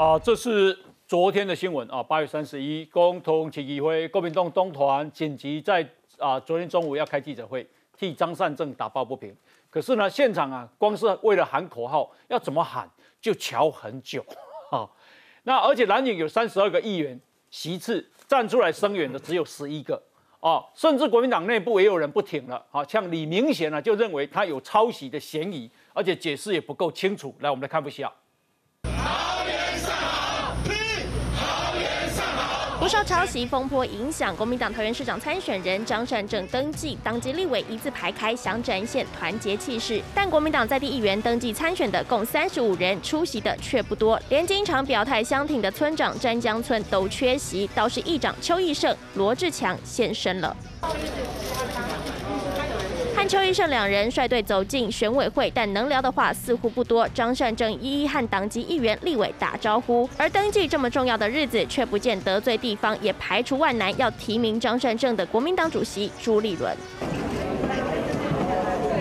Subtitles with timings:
[0.00, 0.74] 啊，这是
[1.06, 5.86] 昨天的新闻啊，八月三十一，共同起议会国民党东团紧急在
[6.16, 9.36] 啊昨天中午要开记者会，替张善政打抱不平。
[9.68, 12.90] 可是呢，现场啊，光是为了喊口号，要怎么喊
[13.20, 14.24] 就瞧很久
[14.72, 14.88] 啊。
[15.42, 20.02] 那而且蓝营有三十二个议员席次站出来声援的只有十一个
[20.40, 27.34] 啊，甚至国民党内部也有人不挺了啊，像李明贤呢就认为他有抄袭的嫌疑，而且解释也不够清楚。
[27.40, 28.10] 来，我们来看一下。
[32.90, 40.02] 受抄袭风波影响，国民党桃园市长参选人张善政登记，当即立委一字排开，想展现团结气势。
[40.12, 50.56] 但国民党在地议员登记参选的共三十五人，出席的却不多，连经常表态相挺的村长詹江村都缺席，倒是议长邱义胜、罗志强现身了。
[53.20, 57.06] 和邱医生两人率队走进选委会，但能聊的话似乎不多。
[57.08, 66.74] 张善政一一和党籍议员、立委打招呼，而登记这么重要的日子，却不见得罪地方，也排除万难要提名张善政的国民党主席朱立伦。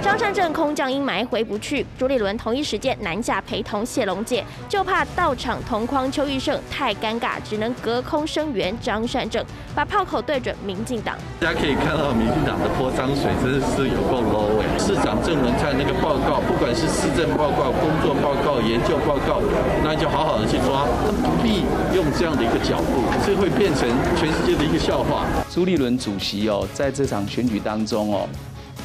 [0.02, 9.44] 张善政空降阴霾回不去，朱立伦同一时间南下陪同谢龙介，就怕到场同框邱义胜太尴尬，只能隔空声援张善政，
[9.76, 11.18] 把炮口对准民进党。
[11.40, 14.80] 大家可以看到民进党的泼脏水真的是有够 low 哎！
[14.80, 19.42] 市长郑文灿那个报告，不管是市政报告、工作报告、研究报告，
[19.84, 25.26] 那就好好的去抓，他不必用这样的一个角度，这会变成全世界的一个笑话。
[25.50, 28.28] 朱立伦主席哦，在这场选举当中哦。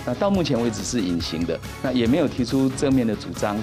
[0.06, 3.56] 那到目前为止是隐形的，那也没有提出正面的主张。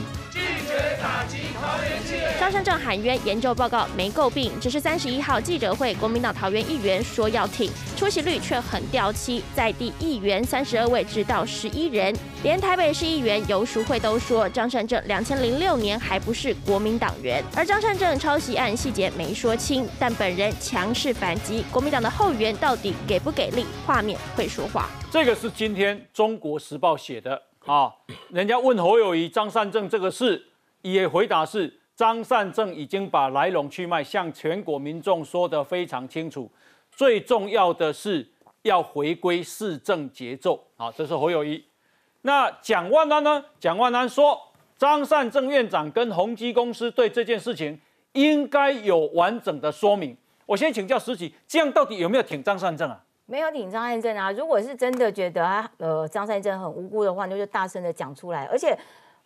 [2.51, 12.13] 张善政喊冤，研究报告没诟病，只是三十一号记者会，国民党桃园议员说要挺，出席率却很掉漆，在地议员三十二位只到十一人，
[12.43, 23.65] 连台北市议员游淑慧都说张善政两千零六年还不是国民党员，而张善政抄袭案细节没说清，但本人强势反击，国民党的后援到底给不给力？
[23.85, 24.89] 画面会说话。
[25.09, 27.89] 这个是今天中国时报写的啊，
[28.29, 30.47] 人家问侯友谊、张善政这个事，
[30.81, 31.77] 也回答是。
[32.01, 36.49] 张善政已经把来龙去脉向全国民众说得非常清楚，
[36.91, 38.27] 最重要的是
[38.63, 40.59] 要回归市政节奏。
[40.75, 41.63] 好，这是侯友谊。
[42.23, 43.45] 那蒋万安呢？
[43.59, 44.35] 蒋万安说，
[44.79, 47.79] 张善政院长跟宏基公司对这件事情
[48.13, 50.17] 应该有完整的说明。
[50.47, 52.99] 我先请教石启，这样到底有没有挺张善政啊？
[53.27, 54.31] 没有挺张善政啊。
[54.31, 58.75] 如果是真的觉得啊，呃，张善政很无辜的话，那就大声的讲出来，而且。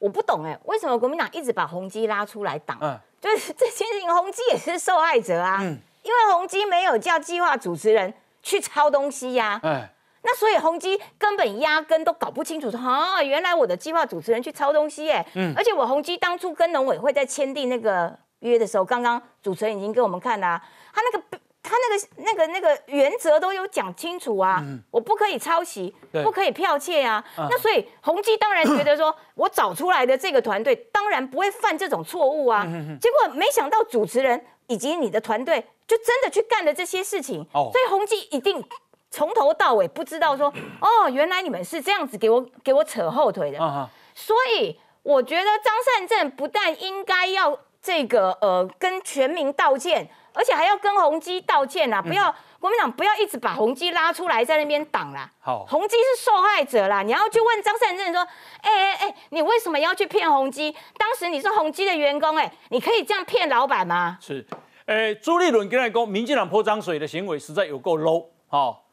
[0.06, 2.78] 我不懂哎，为什么国民党一直把宏基拉出来挡？
[2.80, 5.58] 嗯，就是这件事情，宏基也是受害者啊。
[5.62, 8.14] 嗯，因为宏基没有叫计划主持人
[8.44, 9.60] 去抄东西呀。
[9.64, 9.90] 哎，
[10.22, 15.26] 那所以宏基根本压根都搞不清楚说，啊，原来我的计划主持人去抄东西哎。
[15.34, 20.62] 嗯，而且我宏基当初跟农委会在签订那个约的时候，刚刚主持人已经给我们看了，
[20.94, 21.40] 他那个。
[21.68, 27.24] 他那个、那个、那个原则都有讲清楚啊，我不可以抄袭，不可以剽窃啊。
[27.36, 32.64] 那所以宏基当然觉得说，我找出来的这个团队当然不会犯这种错误啊。
[33.02, 38.64] 结果没想到主持人以及你的团队就真的去干了这些事情，所以宏基一定
[39.10, 43.90] 从头到尾不知道说，哦，原来你们是这样子给我给我扯后腿的。
[44.14, 50.08] 所以我觉得张善政不但应该要这个呃跟全民道歉。
[50.36, 52.02] 而且还要跟宏基道歉啦！
[52.02, 55.32] 不要国民党不要一直把宏基拉出来在那边挡啦。
[55.40, 58.22] 好，宏基是受害者啦，你要去问张善政说
[58.62, 60.76] ：“哎哎哎，你为什么要去骗宏基？
[60.98, 64.46] 当时你是宏基的员工，哎，你可以这样骗老板吗？”是，
[64.86, 68.26] 哎，朱立伦跟他讲，民进党泼脏水的行为实在有够 low。
[68.48, 68.84] 好，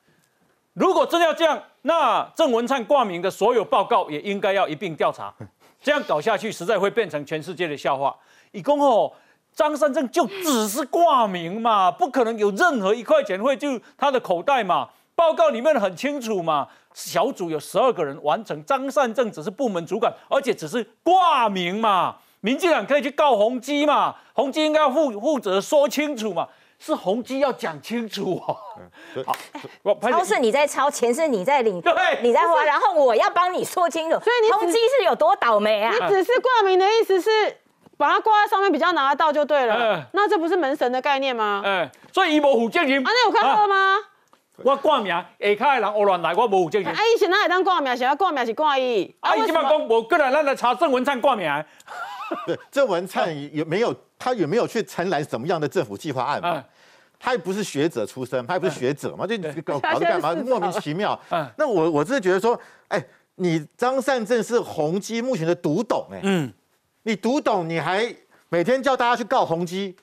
[0.74, 5.34] 如果真要这样，那郑文灿挂名的所有报告也应该要一并调查。
[5.82, 8.16] 这样搞下去，实在会变成全世界的笑话。
[8.52, 9.12] 以公哦。
[9.54, 14.88] 张善政就只是挂名嘛，不可能有任何一块钱会进他的口袋嘛。
[15.14, 22.16] 报告里面很清楚嘛，小组有十二个人完成，张善政只是部门主管，而且只是挂名嘛。
[22.40, 26.48] 民进党可以去告宏基嘛，宏基应该要负负责说清楚嘛，
[26.78, 28.56] 是宏基要讲清楚哦。
[29.24, 29.36] 好，
[30.10, 34.18] 超是你在抄，钱是你在领，对，你在花，然后我要帮你说清楚。
[34.18, 35.92] 所以你宏基是有多倒霉啊？
[35.92, 37.30] 你只是挂名的意思是？
[38.02, 41.62] 把它挂在上面比较拿得到就对了，那这不是门神的概念吗？
[41.64, 42.98] 哎，所以伊无负责任。
[42.98, 43.96] 啊，那有看到了吗？
[44.56, 46.88] 我挂名，下卡的人胡乱来，我无负责任。
[46.88, 47.96] 啊，以前哪会当挂名？
[47.96, 49.14] 现在挂名是挂伊。
[49.20, 51.48] 啊，伊即摆讲无过来，咱来查郑文灿挂名。
[52.44, 53.94] 对，郑文灿有没有？
[54.18, 56.64] 他有没有去承揽什么样的政府计划案嘛？
[57.20, 60.34] 他也不是学者出身，他也不是学者嘛，就搞搞的干嘛？
[60.44, 61.16] 莫名其妙。
[61.56, 62.58] 那我我真的觉得说，
[62.88, 63.00] 哎，
[63.36, 66.52] 你张善政是宏基目前的独董，哎，嗯。
[67.04, 68.14] 你读懂，你还
[68.48, 69.94] 每天叫大家去告宏基。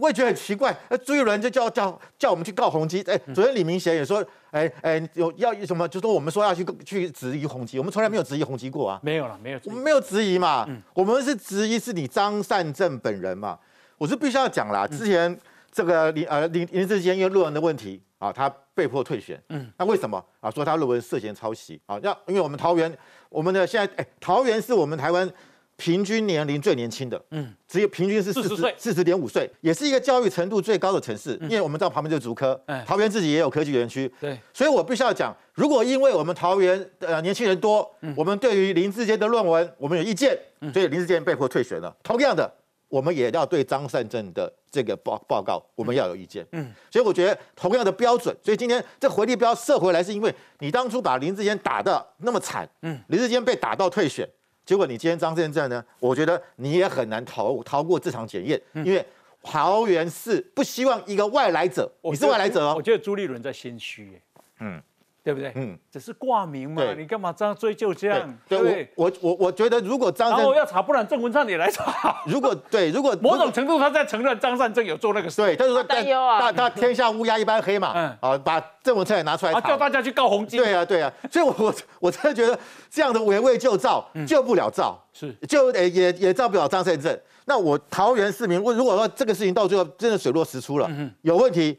[0.00, 3.00] 我也觉得很奇怪，那朱一伦就叫叫叫我们去告宏基。
[3.02, 9.00] 哎，昨天李明贤也说，哎哎，有要什么，就说我们说要去去质疑宏基，我们从来没有质疑宏基过啊。
[9.02, 10.68] 没有了，没有，我们没有质疑嘛。
[10.92, 13.56] 我们是质疑是你张善政本人嘛。
[13.96, 15.38] 我是必须要讲啦，之前
[15.70, 19.40] 这个林呃林林志坚因为论文的问题啊，他被迫退选。
[19.50, 20.50] 嗯，那为什么啊？
[20.50, 21.96] 说他论文涉嫌抄袭啊？
[22.02, 22.92] 要因为我们桃园，
[23.28, 25.32] 我们的现在哎，桃园是我们台湾。
[25.76, 31.38] 平均年龄最年轻的，嗯，只有平均是四十岁，四十点五岁，也是一个教育程度最高的城市。
[31.42, 40.38] 因为我们知道旁边就是竹科，桃园自己也有科技园区，对，所以我必须要讲，如果因为我们桃园呃年轻人多，我们对于林志坚的论文我们有意见，
[40.72, 41.94] 所以林志坚被迫退选了。
[42.02, 42.50] 同样的，
[42.88, 54.26] 我们也要对张善政的这个报报告，我们要有意见，嗯，所以我觉得同样的标准，所以今天这回力标射回来，是因为你当初把林志坚打的那么惨，嗯，林志坚被打到退选。
[54.66, 55.82] 结果你今天张震在呢？
[56.00, 59.02] 我觉得你也很难逃逃过这场检验，因为
[59.42, 62.74] 桃园市不希望一个外来者，你是外来者哦。
[62.76, 64.20] 我觉得朱立伦在心虚，
[64.58, 64.82] 嗯。
[65.26, 65.50] 对不对？
[65.56, 68.38] 嗯，只是挂名嘛，你干嘛这样追究这样？
[68.48, 72.22] 对，我我我觉得如果张然后要查，不然郑文灿也来查。
[72.26, 80.58] 如果对，如果 某种程度他在承认张善政有做那个事，对，他是说担忧啊，大大天下乌鸦一般黑嘛，嗯，啊，把郑文灿也拿出来查，叫大家去告红基。
[80.58, 82.56] 对啊，对啊，所以我我我真的觉得
[82.88, 85.34] 这样的围魏救赵救不了赵，是。
[85.48, 87.18] 就也也也照不了张善政。
[87.46, 90.88] 那我桃园市民，如果说这个事情到最后真的水落石出了，
[91.22, 91.76] 有问题。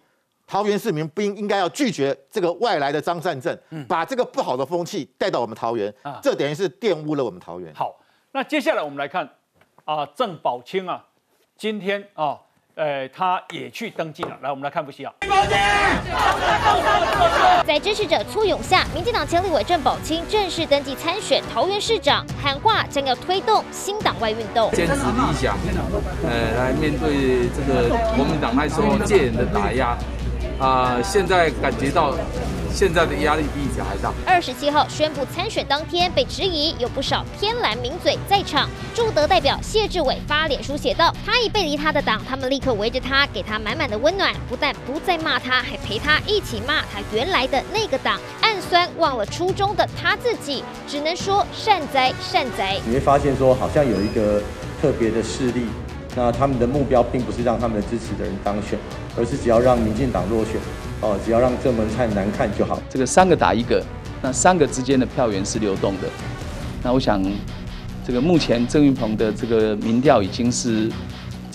[0.47, 3.55] 桃园市民不应应该要拒绝这个外来的张善政，
[3.85, 7.73] 把这个不好的风气带到我们桃园，这等于是玷污了我们桃园。
[7.75, 7.93] 好，
[8.31, 9.29] 那接下来我们来看
[9.83, 11.03] 啊，郑宝清啊，
[11.57, 12.39] 今天啊，
[12.75, 14.37] 呃，他也去登记了。
[14.41, 15.13] 来，我们来看不需要。
[17.65, 25.57] 在支持者簇拥下，民进党前立委郑宝清正式登记参选桃园市长，喊话将要推动新党外运动，坚持理想，
[26.23, 29.97] 呃，来面对这个国民党来说戒严的打压。
[30.59, 32.15] 啊，现在感觉到
[32.73, 34.11] 现在的压力比以前还大。
[34.25, 38.67] 二十七号宣布参选当天，被质疑有不少偏蓝名嘴在场。
[38.95, 54.41] 朱德代表谢志伟发脸书写道：“他已背离他的党，他们立刻围着他，给他满满的温暖，不但不再骂他，还陪他一起骂他原来的那个党，暗酸忘了初衷的他自己，只能说善哉善哉。”你会发现说，好像有一个
[54.81, 55.67] 特别的势力。
[56.17, 58.79] 那他们的目标并不是让他们的支持的人当选，
[59.15, 60.59] 而是只要让民进党落选，
[60.99, 62.81] 哦，只要让郑文灿难看就好。
[62.89, 63.85] 这个三个打一个，
[64.19, 66.09] 那三个之间的票源是流动的。
[66.81, 67.23] 那我想，
[68.03, 70.89] 这个目前郑云鹏的这个民调已经是。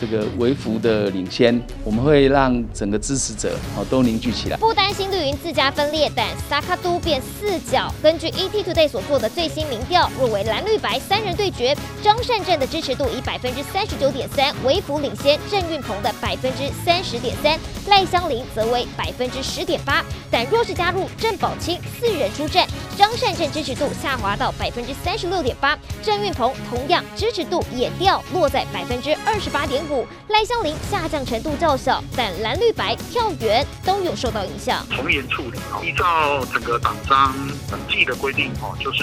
[0.03, 4.57] 这个微幅的领先，我们会让整个支持者哦都凝聚起来。
[4.57, 7.89] 不担心绿营自家分裂，但萨卡都变四角。
[8.03, 11.73] 根据 ETtoday 所做的最新民调，若为蓝绿白三人对决，
[12.03, 17.57] 张善政的支持度以百分之三十九点三微幅领先郑运鹏的百分之三十点三，
[17.87, 20.05] 赖香林则为百分之十点八。
[20.33, 22.67] 但若是加入郑宝清四人出战，
[22.99, 29.92] 张善政支持度下滑到百分之三十六点八，郑运鹏同样支持度也掉落在百分之二十八点五。
[30.29, 34.87] 赖香林下降程度较小，但蓝绿白票源都有受到影响。
[34.95, 37.35] 从严处理，依照整个党章
[37.71, 39.03] 本纪的规定，哦，就是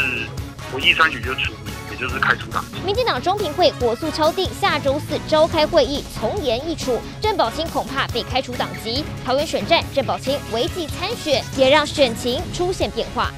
[0.72, 2.64] 不易参选就除名，也就是开除党。
[2.86, 7.00] 民进党中评会火速敲定下周四召开会议，从严易处。
[7.22, 9.04] 郑宝清恐怕被开除党籍。
[9.26, 13.32] 桃园选战，郑宝清违纪参选，也让选情出现变化。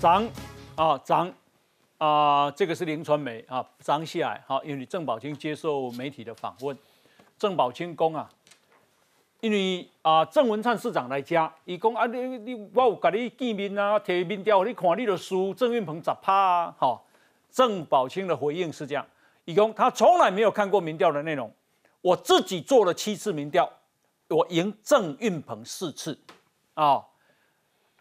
[0.00, 0.28] 涨
[0.74, 1.32] 啊涨！
[1.98, 6.76] 啊，这个是林传媒啊，张下来哈，因为郑宝清接受媒体的访问，
[7.38, 8.28] 郑宝清讲啊，
[9.40, 17.00] 因为啊郑文灿市长来家，伊讲啊，你你我有甲你见面啊，提面调你看你的书，郑运鹏十趴啊，哈，
[17.50, 19.06] 郑宝清的回应是这样，
[19.46, 21.50] 伊讲他从来没有看过民调的内容，
[22.02, 23.70] 我自己做了七次民调，
[24.28, 26.18] 我赢郑运鹏四次
[26.74, 27.02] 啊，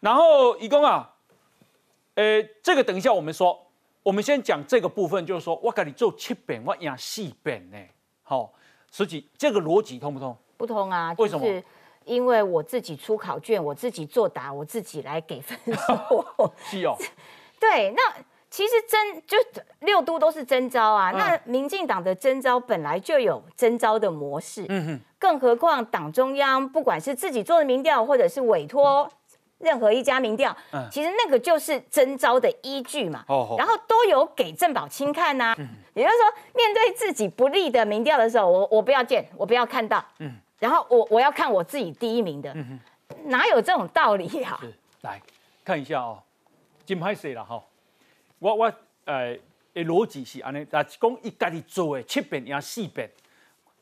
[0.01, 1.13] 然后伊讲啊，
[2.15, 3.61] 呃，这个等一下我们说。
[4.05, 7.77] 我们先讲这个部分，就是说我跟你做七遍，我养四遍呢。
[8.21, 8.53] 好，
[8.91, 10.37] 实际这个逻辑通不通？
[10.57, 11.11] 不通啊！
[11.17, 11.63] 为什么？
[12.03, 16.23] 因为我自己出考卷，我自己作答，我自己来给分数。
[16.69, 16.95] 是哦。
[17.59, 18.13] 对，那
[18.47, 19.37] 其实真就
[19.79, 21.09] 六都都是征招啊。
[21.09, 24.67] 那民进党的征招本来就有征招的模式。
[24.69, 25.01] 嗯哼。
[25.17, 29.11] 更何况党中央不管是自己做的民调，或者是委托。
[29.59, 30.55] 任何一家民调，
[30.91, 33.23] 其实那个就是征招的依据嘛。
[33.27, 33.55] 哦。
[33.57, 35.55] 然后都有给郑宝清看呐。
[35.57, 35.67] 嗯。
[35.93, 40.03] 也就是说，面对自己不利的民调的时候，我我不要见，我不要看到。
[40.19, 40.35] 嗯。
[40.59, 42.51] 然后我我要看我自己第一名的。
[42.53, 42.79] 嗯
[43.25, 44.59] 哪有这种道理呀？
[45.01, 45.21] 来
[45.63, 46.21] 看一下哦，
[46.85, 47.63] 金牌谁了哈？
[48.39, 48.73] 我我
[49.05, 49.37] 呃，
[49.73, 53.09] 的逻辑是安尼，啊，讲一家己做的七遍赢四遍，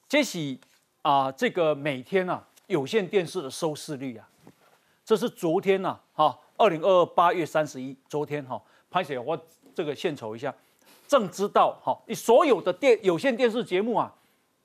[0.09, 0.57] 这是
[1.01, 4.27] 啊，这个每天啊有线电视的收视率啊，
[5.05, 9.37] 这是昨天呐，哈，二零二二八月三十一，昨天哈，拍写我
[9.75, 10.53] 这个献丑一下，
[11.07, 14.13] 正知道哈，你所有的电有线电视节目啊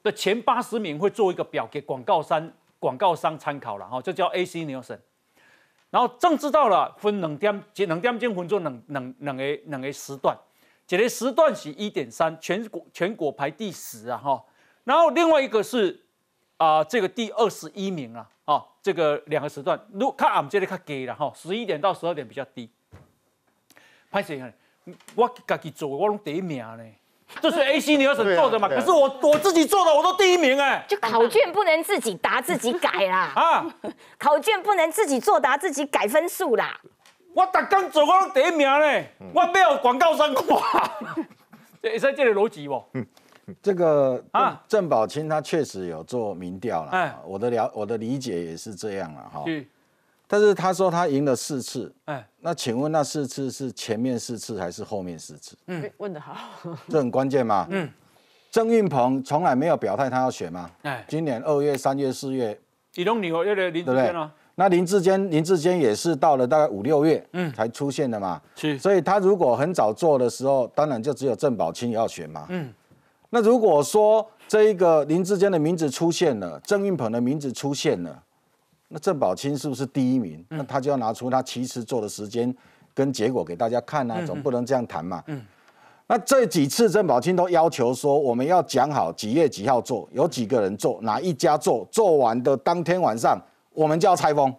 [0.03, 4.99] 的前八十名会做一个表给广告商广告商参考了哈，这叫 AC Nielsen。
[5.91, 10.39] 然后正知道了，分两点，两点钟分做两两两个两个时段，
[10.87, 14.45] 一个时段是一点三，全国全国排第十啊哈。
[14.85, 16.05] 然后另外一个是
[16.59, 22.71] 啊这个第二十一名啊，啊这个两个时段，如看俺们这里看低了哈，十一点到十二点比较低。
[24.11, 24.51] 拍谁看？
[25.15, 26.83] 我自己做，我拢第一名呢。
[27.43, 28.67] 这是 A C 你要怎做的嘛？
[28.67, 30.83] 可是我我自己做的，我都第一名哎！
[30.89, 33.67] 就考卷不能自己答自己改啦 啊！
[34.17, 36.81] 考卷不能自己作答自己改分数啦！
[37.35, 39.13] 我打刚做我都第一名嘞！
[39.35, 40.91] 我没有广告商挂，
[41.83, 42.83] 也 是这个逻辑不？
[43.63, 49.45] 这个啊，郑宝清他确实有做民调了，哎，我的了我的理解也是这样了哈。
[50.31, 55.57] 但是他说他赢了四次，哎，那请问那四次是前面四次还是后面四次？
[55.69, 56.37] 嗯，问得好，
[56.89, 57.67] 这很关键吗？
[57.71, 57.89] 嗯，
[58.51, 60.71] 郑运鹏从来没有表态他要选吗？
[60.83, 62.59] 哎，今年二月、三月、四月，
[62.97, 68.39] 李东你和那个林志坚啊，那林志坚林志坚也是到了大概五六月，嗯，才出现的嘛。
[68.55, 72.45] 是，所以他如果很早做的时候，当然就只有郑宝清要选嘛。
[72.51, 72.71] 嗯，
[73.31, 78.23] 那如果说这一个林志坚的名字出现了，郑运鹏的名字出现了。
[78.89, 80.43] 那郑宝清是不是第一名？
[80.49, 82.55] 那他就要拿出他其实做的时间
[82.95, 85.23] 跟结果给大家看啊，总不能这样谈嘛。
[86.07, 93.39] 那这几次郑宝清都要求说，我们要讲好几月几号做，有几个人做，哪一家做，做完的当天晚上
[93.75, 94.51] 我们就要拆封。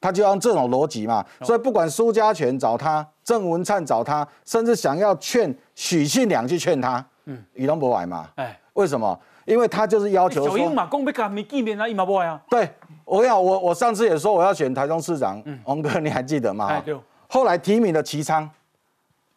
[0.00, 1.22] 他就用这种逻辑嘛。
[1.42, 8.28] 所以不管苏家全找他，郑文灿找他，甚至想要劝许信良去劝他，嗯，以龙不来嘛。
[8.36, 9.18] 哎，为什么？
[9.44, 12.40] 因为他就是要求说，小英嘛，公被卡没见面啊，一毛不啊。
[12.48, 12.70] 对，
[13.04, 16.82] 我讲我我上次也说我要选台中市长，王哥你还记得吗？
[17.28, 18.48] 后来提名的齐昌，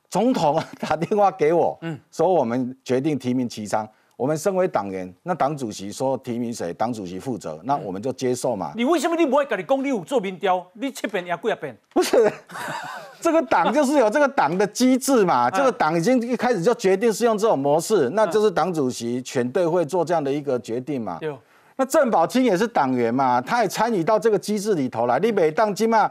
[0.10, 3.88] 总统 打电话给我，嗯说我们决定提名齐昌。
[4.18, 8.72] 我们身为党员，那党主席说提名谁，党主席负责，那我们就接受嘛。
[8.74, 10.66] 你为什么你不会跟你讲你有做民调？
[10.74, 11.78] 你七遍也过一遍？
[11.94, 12.32] 不是，
[13.20, 15.50] 这个党就是有这个党的机制嘛。
[15.50, 21.18] 这个党已经一开始就决定是用这种模式，那就是党主席全队会做这样的一个决定嘛。
[21.20, 21.36] 对。
[21.76, 25.20] 那郑宝清也是党员嘛，他也参与到这个机制里头来。
[25.20, 26.10] 你每当今嘛，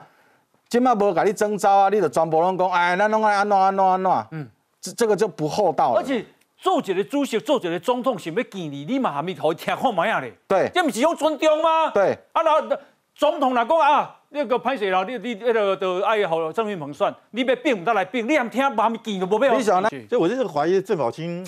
[0.68, 4.12] 今嘛无给你征召啊，你就全部拢讲，哎，那弄来安怎安怎安怎？
[4.32, 6.00] 嗯，这这个就不厚道了。
[6.00, 6.23] 而且。
[6.64, 10.33] 做一个主席，做一个总统，想要见你你嘛，还没头听看嘛样嘞？
[10.49, 11.90] 对，这不是用尊重吗？
[11.90, 12.78] 对，啊，那
[13.14, 19.54] 总统来讲啊，那个拍摄了，你你那个都爱好郑运鹏算，你要变唔得来变，你还听还没见都无要。
[19.54, 19.90] 你想呢？
[20.09, 21.47] 所以我就是怀疑郑宝清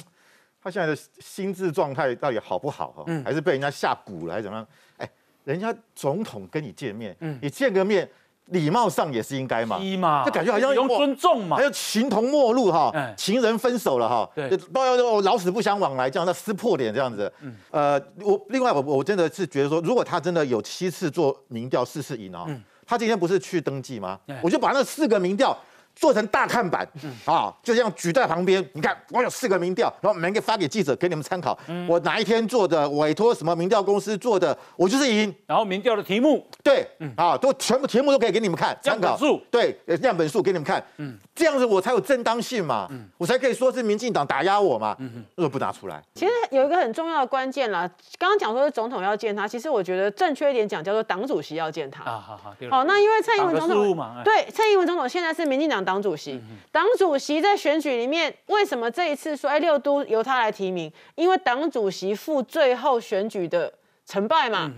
[0.63, 2.89] 他现在的心智状态到底好不好？
[2.89, 4.67] 哈，还是被人家下蛊了，还是怎么样？
[4.99, 5.09] 哎，
[5.45, 8.07] 人家总统跟你见面，你见个面。
[8.47, 9.79] 礼貌上也是应该嘛，
[10.25, 17.33] 就感觉好像用尊重嘛，还有形同陌路哈，情人分手了哈，对，都要老死不相往来这样，那撕破脸这样子。
[17.71, 22.47] 呃，我另外我我真的是觉得说，如果他真的有七次做民调四次赢啊，
[22.87, 24.19] 他今天不是去登记吗？
[24.43, 25.57] 我就把那四个民调。
[25.97, 26.87] 做成大看板
[27.25, 28.65] 啊，就这样举在旁边。
[28.75, 31.59] 你看，我有四个民调，然后每个发给记者，给你们参考。
[31.89, 35.35] 我哪一天做的，委托什么民调公司做的，我就是赢。
[35.47, 36.87] 然后民调的题目，对，
[37.17, 39.17] 啊，都全部题目都可以给你们看参考。
[39.17, 40.85] 数，对，样本数给你们看。
[40.99, 42.87] 嗯，这样子我才有正当性嘛，
[43.17, 44.95] 我才可以说是民进党打压我嘛。
[44.99, 47.91] 嗯哼，如果不拿出来，其实有一个很重要的关键啦。
[48.19, 52.05] 刚刚讲说是总统要见他，其实我觉得正确一点讲叫做党主席要见他。
[52.05, 52.55] 啊，好好。
[52.71, 55.86] 好，那因为蔡英文总统，对，蔡英文总统现在是民进党。
[55.87, 56.39] 党主席，
[56.71, 60.93] 党主席在选举里面，为什么这一次说哎六都由他来提名？
[61.15, 63.73] 因为党主席负最后选举的
[64.05, 64.71] 成败嘛。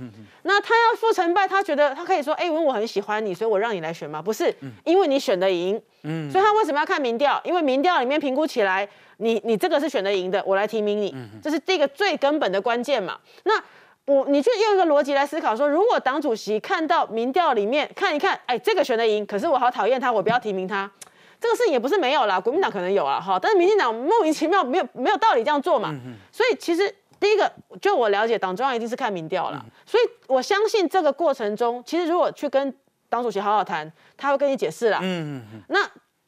[0.42, 4.20] 那他要负成败，他觉得他可以说哎，因为我很喜欢你，所以我让你来选吗？
[4.22, 5.80] 不是，因为你选的赢。
[6.02, 7.40] 嗯，所以他为什么要看民调？
[7.44, 11.12] 因为民调里面评估起来，你你这个是选的赢的，我来提名你，
[11.42, 13.18] 这是第一个最根本的关键嘛。
[13.44, 13.54] 那
[14.08, 20.90] 我你就用一个逻辑来思考，说如果党主席看到民调里面看一看，哎，这个选的赢，可是我好讨厌他，我不要提名他。
[21.38, 25.94] 这个事情也不是没有啦，国民党可能有啊，哈，但是民进党莫名其妙没有没有道理这样做嘛，
[26.32, 32.74] 所以其实第一个，就我了解，党中央一定是看民调了，所以我相信这个过程中，其实如果去跟
[33.08, 35.78] 党主席好好谈，他会跟你解释啦，嗯嗯嗯，那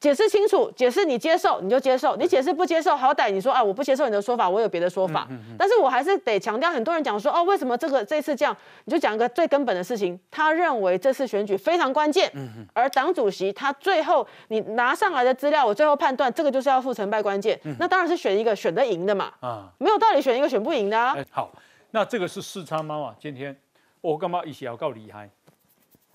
[0.01, 5.29] 解释清楚，解释你接受你就接受，你解释不接受，好歹你说啊，我不接受你的说法，我有别的说法。
[5.59, 8.57] 但是我还是得强调，很多人讲说哦，为什么这个这次这样？
[8.87, 12.33] 你就讲一个最根本的事情，他认为这次选举非常关键。
[12.73, 17.61] 而党主席他最后你拿上来的资料，我最后判断这个就是要负成败关键。
[17.79, 19.31] 那当然是选一个选得赢的嘛。
[19.41, 21.15] 啊，没有道理选一个选不赢的啊。
[21.31, 21.53] 好，
[21.91, 23.55] 那这个是四昌妈妈今天
[24.01, 25.29] 我干嘛一起要告李海？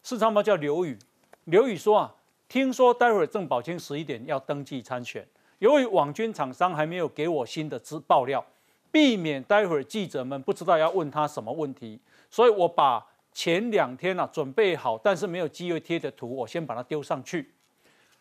[0.02, 0.98] 四昌妈叫刘宇，
[1.44, 2.12] 刘宇说啊。
[2.48, 5.28] 听说待会儿郑宝清十一点要登记参选，
[5.60, 8.44] 由于网军厂商还没有给我新的资爆料，
[8.92, 12.00] 避免待会儿记者们不知道要问他什么问题，
[12.30, 17.54] 所以我把前两天啊准备好但是没有机会贴的图，我先把它丢上去。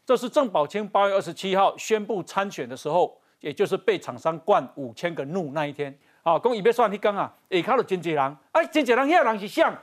[0.05, 5.97] 这是郑宝清八月二十七号宣布参选的时候，也就是被厂商灌五千个怒那一天。
[6.23, 9.77] 啊，讲伊要算你讲啊，下卡了真济人，哎，真济人遐人是像，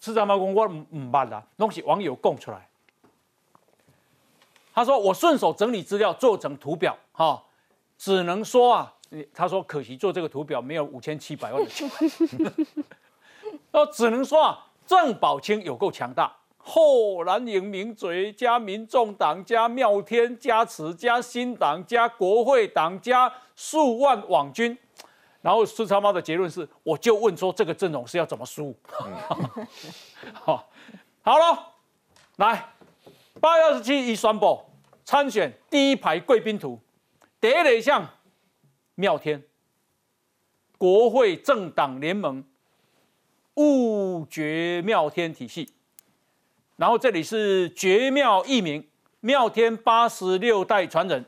[0.00, 2.66] 市长妈讲我唔唔捌啦，拢是网友讲出来。
[4.74, 7.42] 他说：“我顺手整理资料做成图表，哈，
[7.98, 8.92] 只能说啊，
[9.34, 11.90] 他说可惜做这个图表没有五千七百万的钱。
[13.70, 24.76] 那， 只能说啊，郑宝清有够强大，后蓝营名嘴加民众党加妙天加持加新党加国会党加数万网军，
[25.42, 28.74] 然后孙超猫的结论是，我就问说这个阵容是要怎么输？
[30.32, 30.66] 好，
[31.20, 31.72] 好了，
[32.36, 32.68] 来。”
[33.42, 34.62] 八月二十七，一宣布
[35.04, 36.78] 参选第一排贵宾图，
[37.40, 38.08] 第一类项
[38.94, 39.42] 妙天，
[40.78, 42.44] 国会政党联盟，
[43.56, 45.68] 悟觉妙天体系，
[46.76, 48.86] 然后这里是绝妙一名
[49.18, 51.24] 妙天八十六代传人，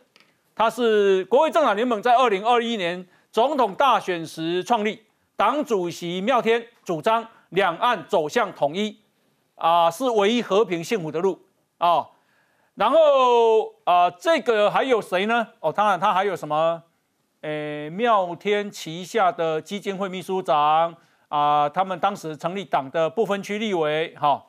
[0.54, 5.02] 他是国会政党联盟在二零二一年总统大选时创立，
[5.34, 9.00] 党主席妙天主张两岸走向统一，
[9.56, 11.43] 啊，是唯一和平幸福的路。
[11.78, 12.08] 啊，
[12.74, 15.48] 然后啊，这个还有谁呢？
[15.60, 16.82] 哦，当然他还有什么？
[17.42, 20.96] 诶，妙天旗下的基金会秘书长
[21.28, 24.14] 啊，他们当时成立党的不分区立委。
[24.18, 24.46] 哈，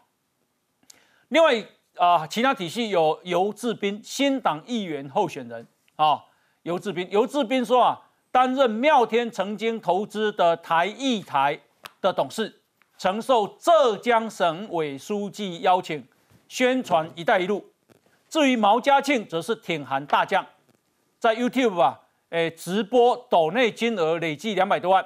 [1.28, 1.54] 另外
[1.98, 5.68] 啊，其他体系有尤志斌，新党议员候选人。
[5.98, 6.24] 啊，
[6.64, 11.60] 尤志斌，尤志斌说啊，担任妙天曾经投资的台艺台
[12.02, 12.62] 的董事，
[12.98, 16.08] 曾受浙江省委书记邀请。
[16.56, 17.74] 宣传“一带一路”，
[18.30, 20.48] 至于毛家庆，则是挺韩大将，
[21.20, 25.06] 在 YouTube 啊，诶直播斗内金额累计两百多万。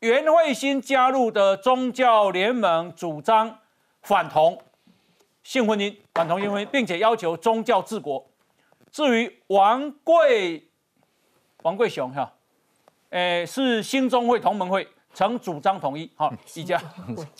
[0.00, 3.60] 袁慧欣加入的宗教联盟主张
[4.02, 4.60] 反同
[5.44, 8.28] 性婚姻，反同性婚姻，并且要求宗教治国。
[8.90, 10.68] 至于王贵
[11.62, 12.32] 王贵雄哈，
[13.10, 14.88] 诶是新中会同盟会。
[15.16, 16.78] 曾主张统一，好，一家。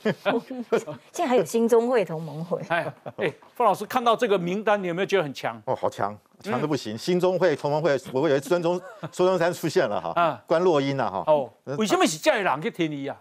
[0.03, 2.59] 现在还有新中会同盟会。
[2.69, 5.61] 哎哎，范老师看到这个名单，你有没有觉得很强？
[5.67, 6.97] 哦，好强，强的不行。
[6.97, 8.81] 新中会同盟会，我以为孙中
[9.13, 11.25] 孙中山出现了哈，关洛英啊哈。
[11.27, 13.15] 哦，为什么是这样人去听你啊？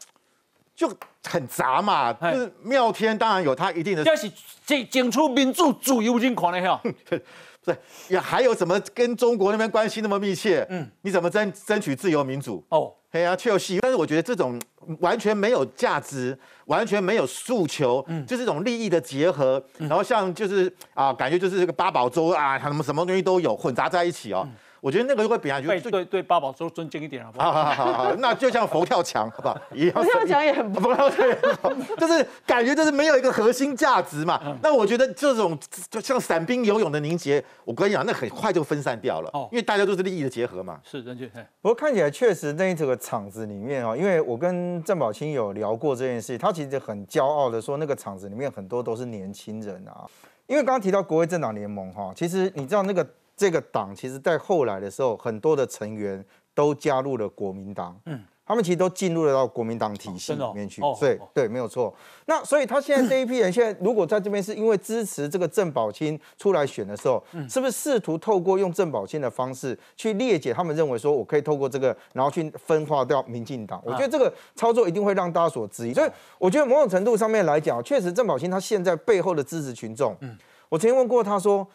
[0.74, 0.90] 就
[1.26, 4.06] 很杂嘛，就是妙天当然有他一定的。
[4.06, 4.32] 这是
[4.66, 6.82] 这整出民主主义人看的哈。
[7.66, 10.66] 对，也还有什么跟中国那边关系那么密切？
[10.70, 12.64] 嗯，你怎么争争取自由民主？
[12.70, 12.94] 哦。
[13.16, 14.60] 对啊，确实，但是我觉得这种
[15.00, 24.46] 完全没有价值、完全没有诉求，嗯，就是一种利益的结合，然后像就是啊，感觉就是这个八宝粥啊，什么什么东西都有混杂在一起哦。
[24.82, 27.52] 我觉得那个会比较对对对八宝粥尊敬一点好不好？
[27.52, 29.56] 好好好，那就像佛跳墙，好不好？
[29.94, 34.40] 佛跳墙也很佛跳墙也好，就是感觉就是没有一个核心价值嘛。
[34.62, 35.58] 那我觉得这种
[35.90, 39.30] 就像伞兵游泳的凝结，我跟你讲，那很快就分散掉了。
[39.34, 40.80] 哦，因为大家都是利益的结合嘛。
[40.84, 41.28] 是正确。
[41.62, 50.06] 不过看起来确实那这个场子里面哦，因为我跟郑宝清有聊过这件事，他其实很骄傲的说，那个场子里面很多都是年轻人啊。
[50.48, 53.06] 因为刚刚提到国会政党联盟哈，其实你知道那个。
[53.36, 58.00] 这个党其实，在后来的时候，很多的成员都加入了国民党。
[58.06, 60.82] 嗯，他们其实都进入了到国民党体系里面去。
[61.00, 61.94] 对对，没有错。
[62.28, 73.82] 那所以他现在这一批人，现在如果在这边是因为支持这个郑宝清出来选的时候，是不是试图透过用郑宝清的方式去裂解他们认为说我可以透过这个，然后去分化掉民进党？
[73.84, 75.94] 我觉得这个操作一定会让大家所质疑。
[75.94, 80.38] 所以我觉得某种程度上面来讲，确实郑宝清他现在背后的支持群众，嗯，
[80.70, 81.68] 我曾经问过他说。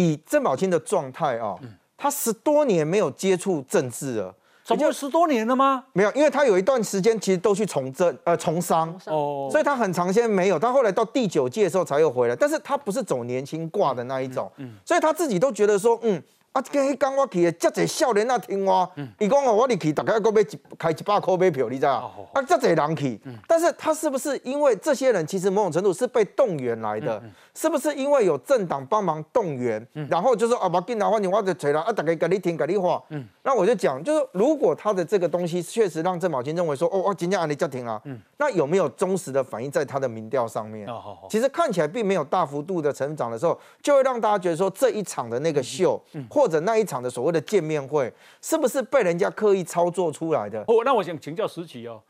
[0.00, 1.56] 以郑宝清的状态啊，
[1.96, 4.34] 他十多年没有接触政治了，
[4.64, 5.84] 怎么十多年了吗？
[5.92, 10.58] 没有，因为他有一段时间其实都去从政，呃，从商哦，所以他很长时间没有。
[10.58, 16.22] 他后来到第九届的时候才又回来，但是他不是走年轻挂的那一种，嗯，所以他自己都觉得说，嗯。
[16.58, 18.90] 啊，今迄讲我去的，遮侪少年啊听我，
[19.20, 22.12] 伊讲哦，我入去大概搁买一开一百块买票，你知道？
[22.32, 27.22] 啊，遮侪人去，但是他是不是因为这些人其实某种程度是被动员来的？
[27.54, 29.86] 是不是因为有政党帮忙动员？
[30.10, 33.00] 然后就说啊，把电脑换你，我就吹了啊，大概给你听，给你话。
[33.10, 40.88] 嗯，那我就讲，就是如果他的这个东西确实让郑宝清认为说，哦，我今天按你叫停了，嗯，那有没有忠实的反映在他的民调上面？
[40.88, 50.60] 哦，其实看起来并没有大幅度的成长的时候，就会让大家觉得说这一场的那个秀，或者那一场的所谓的见面会，是不是被人家刻意操作出来的？
[50.66, 52.02] 哦，那我想请教石奇哦，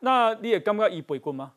[0.00, 1.52] 那你也刚刚一背棍吗？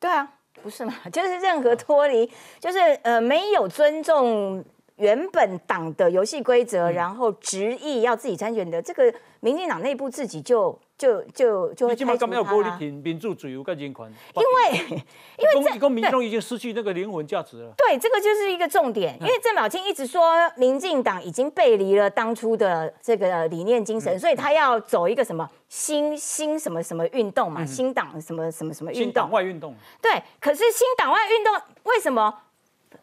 [0.00, 0.34] 对啊。
[0.60, 0.92] 不是嘛？
[1.12, 2.28] 就是任何脱离，
[2.58, 4.64] 就是呃没有尊重
[4.96, 10.76] 原本党的游戏规则，然后执意要自己参选的，这个民进党内部自己就。
[10.98, 12.78] 就就就会开除他啦。
[12.80, 14.12] 民主自由跟人权。
[14.34, 15.00] 因为
[15.38, 17.72] 因为这民众已经失去那个灵魂价值了。
[17.76, 19.16] 对，这个就是一个重点。
[19.20, 29.04] 因为郑宝清一直说，民进党已经背离了当初的这个理念精神，所以他要走一个什么新新什么什么运动嘛，新党什么什么什么运动。
[29.04, 29.74] 新党外运动。
[30.02, 32.34] 对，可是新党外运动为什么？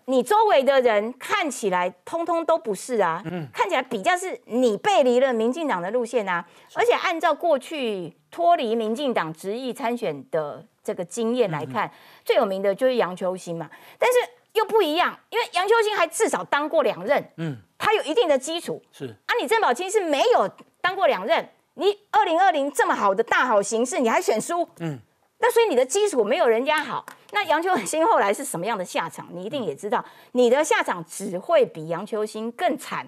[0.05, 11.91] 你周围的人看起来通通都不是啊，看起来比较是你背离了民进党的路线啊，而且按照过去脱离民进党执意参选的这个经验来看，
[12.23, 14.17] 最有名的就是杨秋兴嘛，但是
[14.53, 19.05] 又不一样，因为杨秋兴还至少当过两任，嗯，他有一定的基础，是。
[19.25, 20.49] 啊，你郑宝清是没有
[20.81, 24.99] 当过两任，你二零二零这么好的大好形势，你还选输，嗯。
[25.37, 29.27] 那所以你的基础没有人家好，那杨秋兴后来是什么样的下场？
[29.33, 33.05] 你一定也知道，你的下场只会比杨秋兴更惨。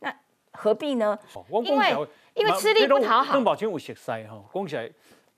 [0.00, 0.12] 那
[0.50, 1.16] 何必呢？
[1.62, 3.32] 因为因为吃力不讨好。
[3.32, 4.90] 邓宝清有熟悉哈，讲起来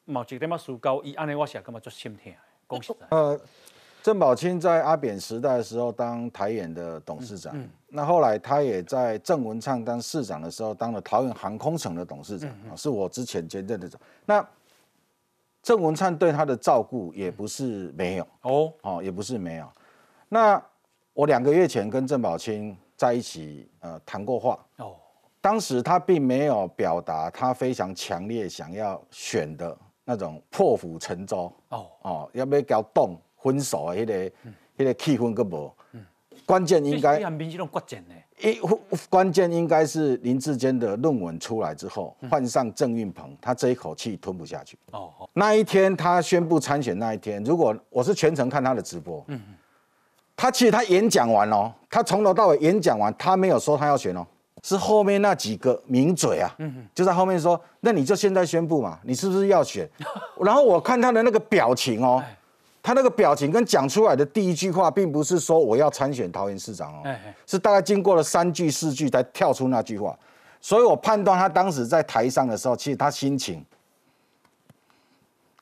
[0.07, 2.33] 毛一点仔输高，伊安尼我写干嘛做心疼？
[2.67, 2.97] 恭喜。
[3.11, 3.39] 呃，
[4.03, 7.55] 郑宝清在阿扁时代的时候当台演的董事长，
[7.89, 13.87] 那后来他也在郑文灿当市长的时候当了桃园航空城的董事长，是我之前兼任的。
[14.25, 14.43] 那
[15.63, 18.27] 郑文灿对他的照顾也不是没有。
[18.43, 19.69] 哦，哦，也不是没有。
[20.29, 20.63] 那
[21.13, 24.59] 我两个月前跟郑宝清在一起呃谈过话。
[24.79, 24.97] 哦，
[25.41, 31.53] 当时他并没有表达他非常强烈想要选的那种破釜沉舟。
[31.69, 31.87] 哦。
[32.03, 33.95] 哦，要不要搞动分手啊？
[33.95, 34.33] 那个
[34.77, 35.71] 那个气氛个无，
[36.47, 37.21] 关键应该。
[38.43, 38.61] 一
[39.09, 44.79] 关键应该是林志坚的论文出来之后，换上郑运鹏，他这一口气吞不下去。
[44.93, 49.41] 哦，那一天他宣布参选那一天，如果我是全程看他的直播，嗯
[50.37, 54.27] 他其实他演讲完哦，他从头到尾演讲完，他没有说他要选哦，
[54.63, 59.89] 是后面那几个名嘴啊，嗯就在后面说，那你就现在宣布嘛，你是不是要选？
[60.41, 62.23] 然后我看他的那个表情哦。
[62.91, 70.19] 他那个表情跟讲出来的第一句话，并不是说我要参选桃园市长哦，是大概经过了三句四句才跳出那句话，
[70.61, 73.65] 所以我判断他当时在台上的时候，其实他心情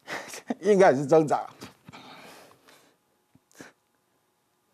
[0.60, 1.46] 应该也是挣扎。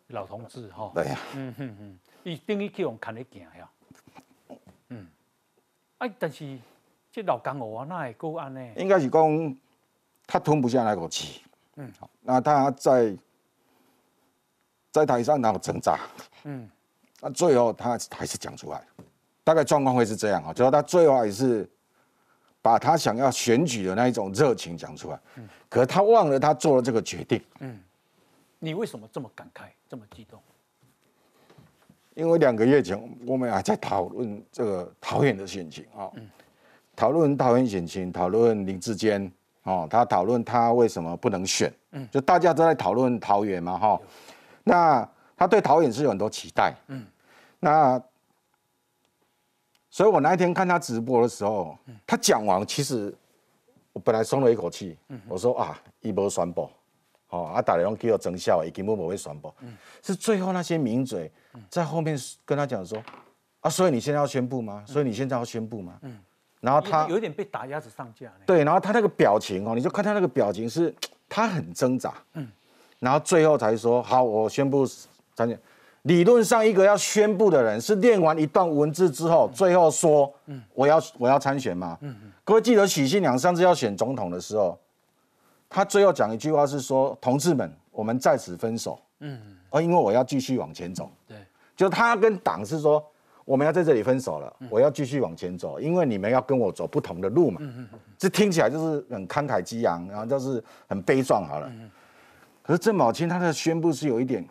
[0.07, 3.69] 老同志哈，对呀，嗯哼哼，伊等于去往看得行呀，
[4.91, 5.09] 嗯，
[5.99, 6.57] 哎，但是
[7.11, 8.65] 这老江湖啊，那会够安呢？
[8.77, 9.57] 应该是讲
[10.25, 11.43] 他吞不下那口气。
[11.77, 13.17] 嗯，好，那他在
[14.93, 15.99] 在台上然后挣扎，
[16.45, 16.71] 嗯，
[17.21, 18.81] 那最后他还是讲出来，
[19.43, 21.69] 大概状况会是这样啊，就是他最后还是
[22.63, 27.81] 把他想要选举的那一种热情讲出来，嗯，可是他忘了他做了这个决定，嗯，
[28.61, 30.41] 你为什么这么感慨，这么激动？
[32.15, 36.31] 因为两个月前我们还在讨论这个桃园的选情啊，嗯，
[36.95, 39.33] 讨论桃园选情，讨论林志坚。
[39.65, 44.01] 哦，他讨论他为什么不能选，嗯，就大家都在讨论桃园嘛，哈，
[44.63, 47.07] 那他对桃园是有很多期待，嗯，
[47.61, 48.01] 那，
[49.89, 53.15] 所以我那一天看他直播的时候，他讲完，其实
[53.95, 56.71] 我本来松了一口气，嗯，我说啊，一波宣布，
[57.31, 61.33] 哦，啊，大家拢叫我增效，已经不不会宣布，嗯，是最后那些名嘴
[61.71, 63.03] 在后面跟他讲说，
[63.61, 64.85] 啊，所以你现在要宣布吗？
[64.87, 65.99] 所以你现在要宣布吗？
[66.03, 66.19] 嗯。
[66.65, 68.33] 然后他有点被打鸭子上架。
[68.47, 70.95] 对，然后他那个表情哦，你就看他那个表情是，
[71.29, 72.15] 他很挣扎。
[72.33, 72.49] 嗯。
[73.01, 74.87] 然后最后才说好，我宣布
[75.35, 75.61] 参选。
[76.05, 81.99] 理论上，一个要宣布的人是念完一段文字之后，最后说，嗯，我要我要参选嘛。
[82.01, 82.33] 嗯嗯。
[82.45, 84.79] 各位记得许信良上次要选总统的时候，
[85.69, 89.57] 他最后讲一句话是说：“同志们，我们在此分手。”嗯嗯。
[89.69, 91.11] 而因为我要继续往前走。
[91.29, 91.37] 对。
[91.77, 93.05] 就他跟党是说。
[93.45, 97.61] 我们要在这里分手了，我要继续往前走，因为你们要跟我走不同的路嘛。
[98.17, 101.71] 这听起来就是很慷慨激昂，然后就是很悲壮好了。
[102.63, 104.43] 可是郑宝清他的宣布是有一点，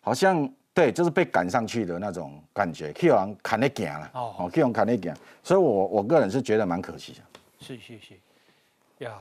[0.00, 7.18] 好像对，就是被赶上去的那种感觉，去人砍得行了，哦，去人砍得行，所以我我个人是觉得蛮可惜的。
[7.60, 8.14] 是是是，
[9.04, 9.12] 呀，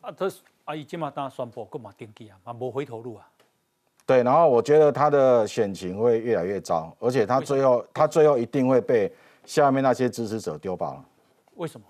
[0.00, 0.28] 啊，这
[0.64, 2.36] 阿姨今嘛当宣布，干嘛登记啊？
[2.42, 3.28] 嘛无回头路啊？
[4.06, 9.10] 对，然后我觉得他的选情会越来越糟，而且他最后他最后一定会被
[9.44, 11.04] 下面那些支持者丢包了。
[11.54, 11.86] 为什么？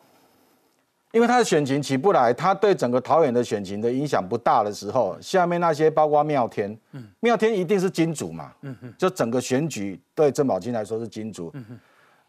[1.12, 11.80] 因为他的选情起不来，他对整个桃园的选情的影响不大的时候，下面那些包括妙天，嗯，妙天一定是金主嘛，嗯哼，就整个选举对郑宝金来说是金主，嗯哼，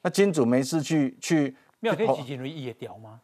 [0.04, 3.20] 那金主没事去去妙天基金会也调吗？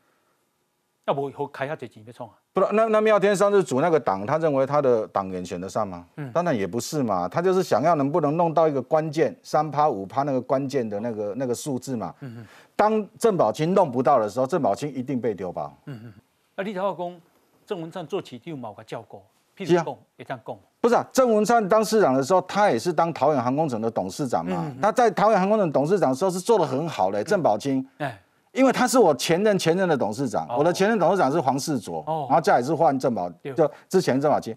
[1.05, 2.35] 要不以后开下这钱要创啊？
[2.53, 6.05] 不，那那妙天上次组那个党，他认为他的党员选得上吗？
[6.17, 12.13] 嗯，当然也不是嘛，他就是想要能不能弄到一个关键三趴五趴那个关键的那个那个数字嘛。
[12.19, 12.45] 嗯嗯。
[12.75, 15.71] 当郑宝清弄不到的时候，郑宝清一定被丢包。
[15.85, 16.13] 嗯嗯，
[16.55, 17.21] 啊，李头讲
[17.65, 19.23] 郑文灿做起就某个教过，
[19.55, 19.85] 譬如讲
[20.17, 20.57] 也这样讲。
[20.81, 24.69] 不是啊，郑文灿当市长的时候，他也是当桃园航空城的董事长嘛。
[24.81, 27.87] 他在桃园航空城董事长的时候是做的很好的，郑宝清。
[27.99, 28.19] 哎，
[28.53, 34.55] 因为他是我前任前任的董事长，我的前任董事长是黄世卓，然后再也是换郑宝，就之前郑宝金。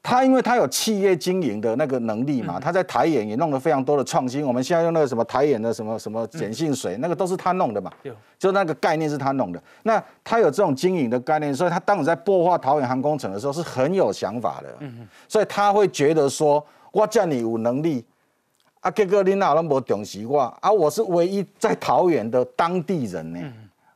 [0.00, 4.46] 他因为他有企业经营的那个能力嘛，他在台演也弄了非常多的创新。
[4.46, 7.90] 我们现在用那个什么台演的什么什么碱性水，那个都是他弄的嘛，
[8.38, 9.60] 就那个概念是他弄的。
[9.82, 14.68] 那他有这种经营的概念，所以他当时在擘画桃园航空城的时候是很有想法的。
[15.26, 18.04] 所以他会觉得说，我叫你有能力，
[18.80, 23.40] 啊，结果你哪那么重视我，啊，我是唯一在桃园的当地人呢。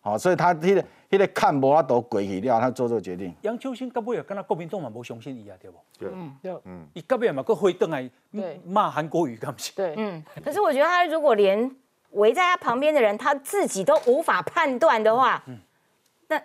[0.01, 0.85] 好，所以他他的。
[1.13, 3.35] 他个看无啊都过去了，他做这个决定。
[3.43, 5.77] 杨秋兴到尾也跟他国民党嘛无相信伊啊，对不？
[5.99, 6.09] 对，
[6.41, 8.09] 对，嗯，伊到尾嘛搁回登来
[8.65, 9.73] 骂韩国瑜，干不是？
[9.75, 10.25] 对，嗯。
[10.43, 11.71] 可是我觉得他如果连
[12.13, 15.59] 围在他旁边的人他自己都无法判断的话，嗯，
[16.29, 16.43] 那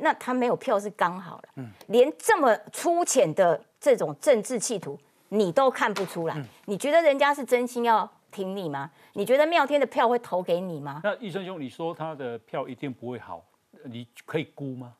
[0.00, 1.44] 那他没有票是刚好了。
[1.54, 8.90] 嗯，连这么粗浅的这种政治企图你都看不出来，你觉得人家是真心要挺你吗？
[9.14, 11.00] 你觉得妙天的票会投给你吗？
[11.02, 13.44] 那医生兄，你说他的票一定不会好？
[13.84, 14.94] 你可以估吗？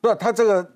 [0.00, 0.72] 不，他这个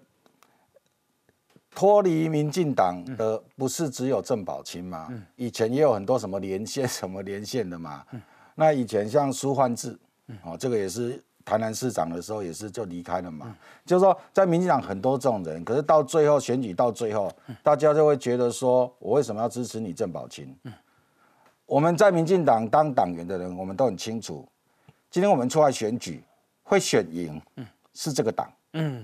[1.70, 5.08] 脱离民进党的不是只有郑宝清吗？
[5.36, 8.04] 以前也有很多什么连线、什么连线的嘛。
[8.54, 9.96] 那以前像苏焕智，
[10.42, 13.56] 哦，这个也是台南市长的时候也是就离开了嘛。
[13.86, 17.32] 就是说，在民进党很多这种人，可是到最后选举到最后，
[17.62, 20.54] 大家就会觉得说，我为什么要支持你郑宝清？
[21.64, 24.46] 我们在民进党当党员的人，我们都很清楚，
[25.10, 26.22] 今天我们出来选举。
[26.70, 29.02] 会选赢，嗯，是这个党，嗯，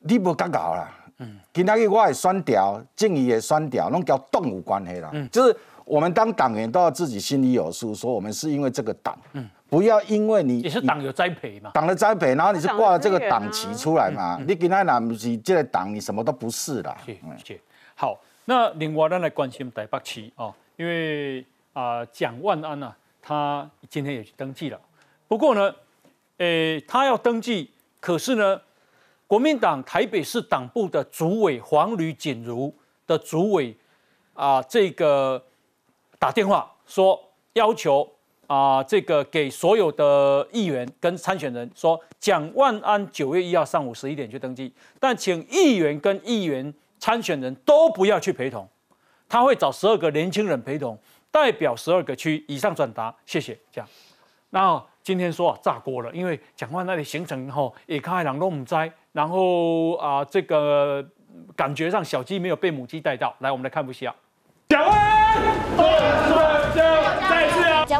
[0.00, 17.60] 你不尴尬啦，嗯，今天我也酸掉，静怡也酸掉，拢跟动物关系啦，嗯，就是我们当党员都要自己心里有数，说我们是因为这个党，嗯，不要因为你也是党有栽培嘛，党的栽培，然后你是挂了这个党旗出来嘛，你今天哪不是这个党，你什么都不是啦，谢谢。
[17.94, 24.80] 好，那另外咱来关心台北市哦，因为啊蒋万安呐，他今天也去登记了，
[25.26, 25.74] 不过呢。
[26.38, 28.60] 诶，他要登记，可是呢，
[29.26, 32.72] 国民党台北市党部的主委黄吕锦如
[33.08, 33.76] 的主委
[34.34, 35.44] 啊，这个
[36.16, 37.20] 打电话说
[37.54, 38.08] 要求
[38.48, 48.68] 啊，这个给所有的议员跟参选人说，蒋万安九月一号上午十一点去登记，但请议员跟议员参选人都不要去陪同，
[49.28, 50.98] 他会找十二个年轻人陪同，
[51.30, 53.88] 代表十二个区以上转达，谢谢，这样，
[54.50, 54.82] 那。
[55.00, 61.02] 今天说啊炸锅了，因为讲话那里行程后也开两都母灾，然后啊这个
[61.56, 64.14] 感觉上小鸡没有被母鸡带到，来我们来看部戏啊。
[64.68, 65.32] 蒋万安，
[65.78, 67.27] 再次啊！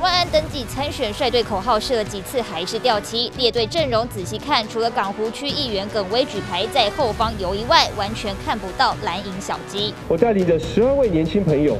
[0.00, 9.92] 万安登记参选率队口号试了几次还是掉漆，列队阵容仔细看，除了港湖区议员耿威举牌在后方游移外，完全看不到蓝营小鸡。
[10.06, 11.76] 我带领着十二位年轻朋友。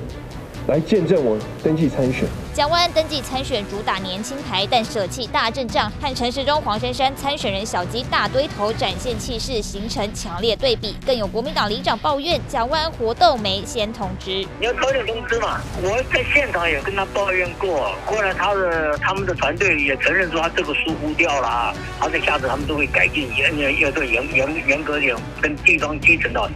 [0.69, 2.29] 来见证我登记参选。
[2.53, 10.95] 蒋万安登记参选，主打年轻牌，但舍弃大阵仗，和陈时中、黄珊珊参选人小鸡大堆头展现气势，形成强烈对比。
[11.07, 14.47] 更有国民党里长抱怨，蒋万安活动没先通知。
[14.61, 15.59] 你要早点通知嘛！
[15.83, 26.51] 我在现场也跟他抱怨过，后来他的他们的团队也承认说他这个疏忽掉了啊，而且下次他们都会改进，严严要严严严格点，跟地方基层的。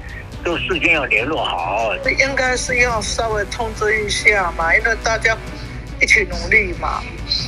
[0.44, 5.36] 都事先要联络好，应该是要稍微通知一下嘛，因为大家
[6.00, 7.02] 一起努力嘛。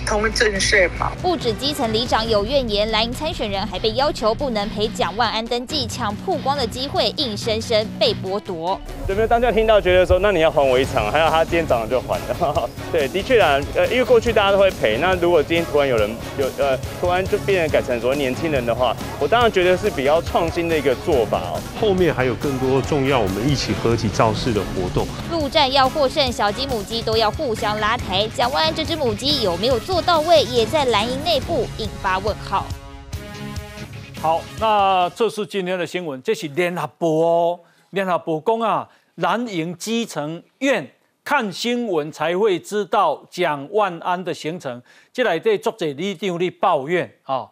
[0.07, 1.12] 通震税嘛。
[1.23, 8.81] 不止基层里长有怨言，蓝营参选人还被要求不能陪蒋万安登记，抢曝光的机会硬生生被剥夺。
[9.09, 11.11] 有没有当下听到觉得说，那你要还我一场？
[11.11, 12.68] 还有他今天早上就还了。
[12.90, 21.61] 对，的确啊，呃，因为过去大家都会陪，那如果今天突然有人有呃，突然就变成改成说年轻人的话，我当然觉得是比较创新的一个做法哦。
[21.81, 25.07] 后面还有更多重要，我们一起合体造势的活动。
[25.31, 28.27] 陆战要获胜，小鸡母鸡都要互相拉抬。
[28.29, 32.64] 蒋万安这只母鸡有没有做到位，也在蓝营内部引发问号。
[34.20, 37.60] 好，那这是今天的新闻，这是联合报哦，
[37.90, 40.90] 联合报讲啊，蓝营基层院
[41.22, 44.82] 看新闻才会知道蒋万安的行程，
[45.12, 47.50] 这来对作者李定力抱怨啊，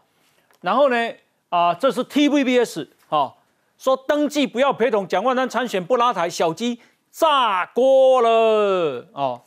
[0.63, 0.97] 然后呢
[1.51, 3.35] 啊，这是 TVBS 啊，
[3.77, 6.81] 说登记不要陪同蒋万安参选不拉台，小鸡
[7.11, 9.43] 炸锅了哦，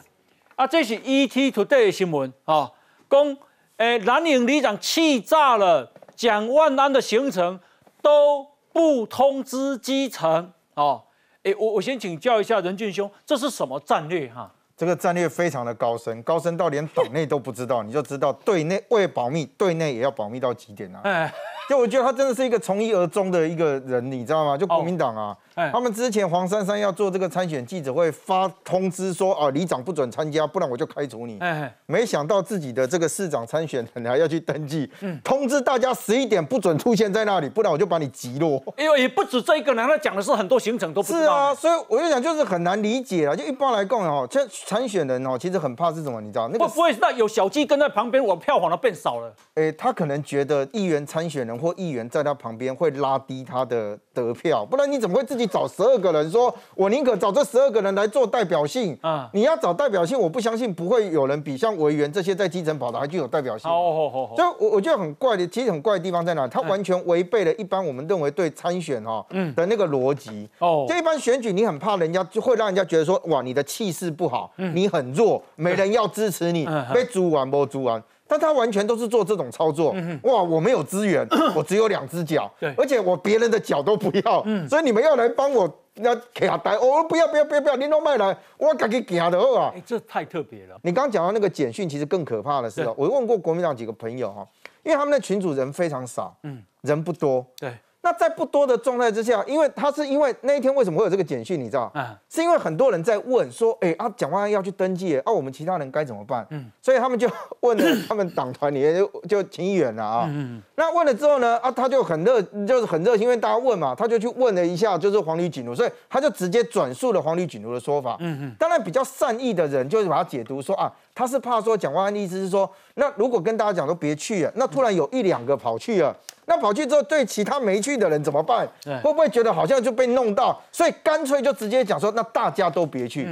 [0.56, 2.72] 啊，这是 ET Today 的新闻啊，
[3.10, 3.38] 讲
[3.78, 5.92] 诶蓝营里长气炸了。
[6.16, 7.60] 蒋万安的行程
[8.02, 11.04] 都不通知基层哦，
[11.44, 14.50] 哎，我我先请教一下任俊兄，这是什么战略哈？
[14.78, 21.02] 这个战略非常的高深，高深到连党内都不知道，你就知道对内为保密，对内也要保密到极点啊！
[21.04, 21.34] 哎。
[21.68, 24.56] 就我觉得他真的是一个从一而终的一个人，你知道吗？
[24.56, 25.36] 就国民党啊，
[25.72, 31.40] 他们之前黄珊珊要做这个参选记者会，发通知说啊，里长不准参加，不然我就开除你。
[31.88, 38.64] 没想到自己的这个市长参选人还要去登记，嗯通知大家十一点不准出现在那里，不然我就把你击落。
[38.78, 43.36] 因为也不止这一个人，他讲的是很多行程都不是啊，所以我就讲就是很难理解啊。
[43.36, 46.22] 就一般来讲哦，这参选人哦，其实很怕是什么？
[46.22, 49.34] 你知道那个不会那有小鸡跟在旁边，我票房都变少了。
[49.56, 52.36] 哎，他可能觉得议员参选人或议员在他。
[52.36, 56.30] 旁边会拉低他的得票，不然你怎么会自己找十二个人？
[56.32, 59.30] 说我宁可找这十二个人来做代表性啊！
[59.34, 63.70] 你要找代表性，我不相信不会有人比像委员这些在基层跑的还具有代表性。
[63.70, 64.34] 哦哦哦！
[64.36, 66.48] 就我我觉得很怪的，其实很怪的地方在哪？
[66.48, 70.50] 他完全违背了一般我们认为对参选哈的那个逻辑。
[70.60, 78.02] 哦，这一般选举，你很怕人家就会让人家觉得说，哇，你的气势不好，你很弱，没人要支持你，被猪完不猪完。
[78.28, 80.42] 但他完全都是做这种操作，哇！
[80.42, 89.72] 我没有资源， 我只有两只脚，而且我别人的脚都不要，所以你们要来帮我要卡台，我不要不要不要不要，你都卖来，我赶紧行的饿啊！
[89.76, 90.78] 哎，这太特别了。
[90.82, 94.48] 你刚刚讲到那个简讯，其实更可怕的是，我问过国民党几个朋友哈，
[94.84, 97.72] 因为他们的群主人非常少，嗯，人不多，对。
[98.06, 101.92] 那在不多的状态之下，因为他是因为那一天为什么会有这个简讯，你知道？
[101.96, 106.46] 嗯，是因为很多人在问说，哎啊，蒋万安要去登记，啊，我们其他人该怎么办？
[106.52, 107.28] 嗯，所以他们就
[107.62, 110.28] 问了他们党团里面就就秦议员了啊。
[110.30, 118.16] 嗯那问了之后呢，啊，他就很热，就是很热心，因为大家问嘛，他就去问了一下，就是黄旅锦如，所以他就直接转述了黄旅锦如的说法。
[118.20, 118.56] 嗯嗯。
[118.60, 126.16] 当然比较善意的人就是把它解读说啊，他是怕说蒋万安的意思是说，那如果跟大家讲都别去了，那突然有一两个跑去了。
[126.46, 128.68] 那跑去之后，对其他没去的人怎么办？
[129.04, 130.62] 会不会觉得好像就被弄到？
[130.72, 133.28] 所以干脆就直接讲说，那大家都别去。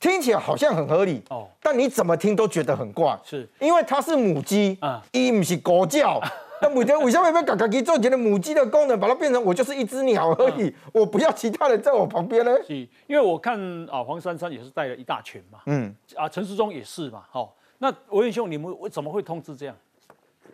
[0.00, 3.18] 听起来好像很合理哦，但你怎么听都觉得很怪。
[3.24, 4.78] 是，因为它是母鸡，
[5.10, 6.20] 一不是狗叫。
[6.60, 10.74] 那母鸡为什么要把嘎鸡做成的母鸡的功能，把它变成我就是一只鸟而已？
[10.92, 12.52] 我不要其他人在我旁边呢？
[12.66, 12.74] 是，
[13.06, 13.56] 因为我看
[13.88, 15.60] 啊，黄珊珊也是带了一大群嘛。
[15.66, 17.22] 嗯，啊，陈世忠也是嘛。
[17.30, 19.76] 好，那文彦兄，你们为怎么会通知这样？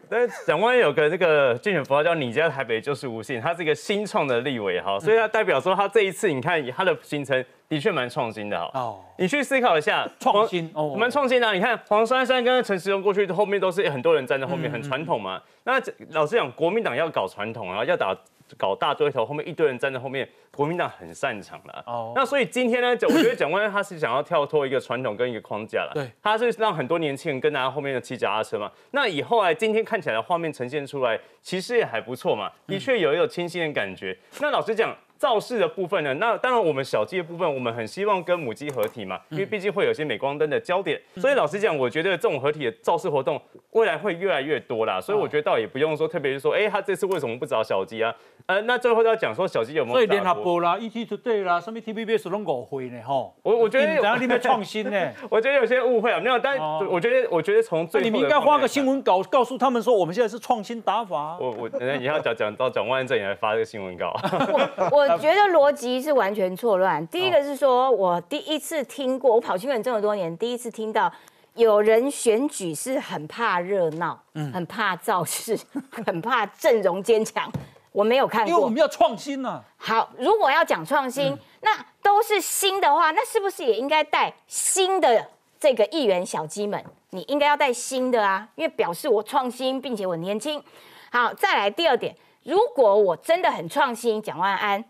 [0.09, 8.71] 但蒋万有个这个竞选符号叫“你家台北就是无信”，他是一个新创的立委哈，所以他代表说他这一次你看他的行程的确蛮创新的哈。
[8.75, 11.53] 哦，你去思考一下，创新哦，蛮创新的。
[11.53, 15.41] 你看黄珊珊跟陈时中过去后面都是很多人站在后面，很传统嘛。
[15.65, 18.17] 那老实讲，国民党要搞传统啊，要打。
[18.57, 21.85] 搞大堆头，后面一堆人站在后面，国民党很擅长了。
[21.87, 25.93] 哦，那所以今天呢， 我觉得蒋万安他是想要跳脱一个传统跟一个框架了。
[25.95, 28.71] 对，他是让很多年轻人跟在后面的骑脚踏车嘛。
[28.91, 34.17] 那以后来今天看起来的画面呈现出来，其实也还不错嘛，的确有一种清新的感觉。
[34.41, 34.95] 那老实讲。
[35.17, 36.13] 造势的部分呢？
[36.15, 41.01] 那当然，我们小鸡的部分，我们很希望跟母鸡合体嘛，因为毕竟会有些镁光灯的焦点。
[41.17, 45.01] 所以老实讲，我觉得这种合体的造势活动未来会越来越多啦。
[45.01, 48.15] 所以我觉得倒也不用说特别是说，哎，他这次为什么不找小鸡啊？
[48.47, 49.95] 呃，那最后要讲说小鸡有没有？
[49.95, 53.01] 所以联合报啦，ET Today 啦，什么 TVBS 拢误会呢？
[53.03, 55.11] 吼，我我觉得然后你们创新呢？
[55.31, 56.39] 我觉得有些误会啊，没有。
[56.39, 61.39] 但我觉得，我觉得从最你们应该发个新闻稿告诉他们说，我们现在是创新打法。
[61.41, 64.13] 我我你要讲讲到蒋万安这里来发这个新闻稿。
[64.91, 66.01] 我我觉得逻辑。
[66.01, 67.07] 是完全错乱。
[67.07, 71.11] 第一个是说，我第一次听过，我跑新闻这么多年，第一次听到
[71.55, 75.59] 有人选举是很怕热闹，嗯，很怕造势，
[76.05, 77.51] 很怕阵容坚强。
[77.93, 79.63] 我没有看过，因为我们要创新啊。
[79.77, 81.71] 好，如果要讲创新，那
[82.03, 85.29] 都是新的话，那是不是也应该带新的？
[85.61, 90.63] 这个议员小鸡们，你应该要带新的啊，因为表示我创新，并且我年轻。
[91.11, 94.85] 好，再来第二点，如果我真的很创新，蒋万安，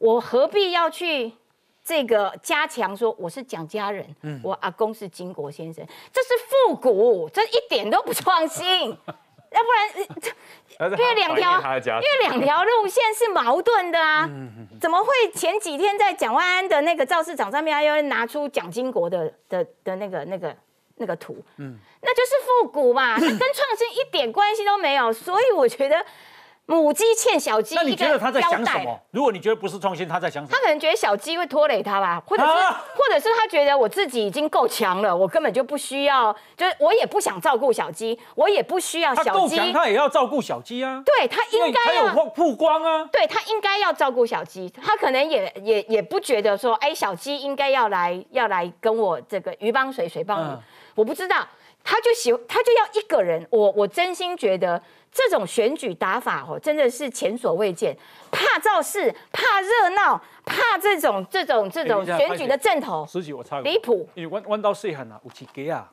[0.00, 1.30] 我何必要去
[1.84, 8.66] 这个加强说我是蒋家人，嗯我阿公是金国先生，这是复古，这一点都不创新。
[9.52, 9.68] 要不
[10.80, 14.26] 然，因为两条，因为两条路线是矛盾的啊，
[14.80, 20.56] 怎么会前几天在蒋万安的那个造市场上面，又拿出蒋经国的的的那个那个
[20.96, 21.36] 那个图？
[21.58, 26.02] 嗯，那就是复古嘛， 跟创新一点关系都没有，所以我觉得。
[26.76, 28.98] 母鸡欠小鸡，那你觉得他在想什么？
[29.10, 30.56] 如果你觉得不是创新，他在想什么？
[30.56, 39.28] 他可能觉得小鸡会拖累他吧，或者是，或者是他觉得我自己已经够强了，我根本就不需要，就是我也不想照顾小鸡，我也不需要小鸡。
[39.30, 41.02] 他够强，他也要照顾小鸡啊。
[41.04, 43.08] 对他应该要曝光啊。
[43.10, 50.58] 对他应该要照顾小鸡，他可能也也也不觉得说，哎，小鸡应该要来要来跟我这个鱼帮水，水帮鱼。
[50.94, 51.46] 我不知道，
[51.82, 53.46] 他就喜他就要一个人。
[53.50, 54.82] 我我真心觉得。
[55.12, 57.96] 这种选举打法哦，真的是前所未见，
[58.30, 63.04] 怕造势，怕热闹，怕这种这种这种选举的阵头。
[63.08, 64.08] 实际我差离谱。
[64.14, 65.90] 因为弯弯道细汉啊，有一鸡啊，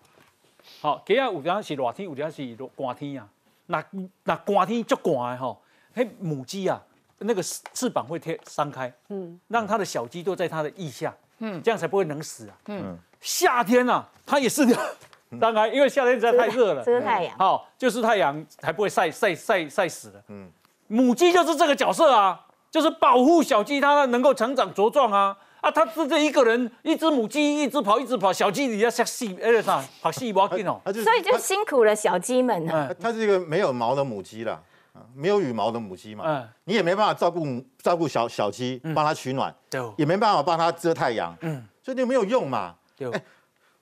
[0.81, 2.43] 好鸡啊，有点是热天，有点是
[2.75, 3.27] 寒天啊。
[3.65, 3.83] 那
[4.25, 5.59] 那寒天足寒的吼，
[5.95, 6.79] 嘿母鸡啊，
[7.17, 12.55] 那个翅膀会贴张开，嗯，让它的小鸡都在它的翼下，嗯，这样才不会冷死啊。
[12.67, 14.63] 嗯，夏天啊，它也是。
[15.39, 17.37] 当然，因为夏天实在太热了，遮太阳。
[17.37, 20.23] 好，就是太阳还不会晒晒晒晒死的。
[20.29, 20.49] 嗯，
[20.87, 25.37] 母鸡就是这个角色啊，就是保护小鸡，它能够成长茁壮啊。
[25.59, 30.79] 啊，它是这一个人，一只母鸡一直跑，一直跑，小鸡你要像细，哎啥，跑细毛劲哦。
[30.85, 32.93] 所以就辛苦了小鸡们呢。
[33.01, 34.61] 它是一个没有毛的母鸡了，
[35.15, 36.23] 没有羽毛的母鸡嘛。
[36.27, 36.47] 嗯。
[36.65, 37.43] 你也没办法照顾
[37.81, 39.53] 照顾小小鸡，帮它取暖，
[39.97, 41.35] 也没办法帮它遮太阳。
[41.41, 41.67] 嗯。
[41.81, 42.75] 所以就没有用嘛。
[42.95, 43.09] 对。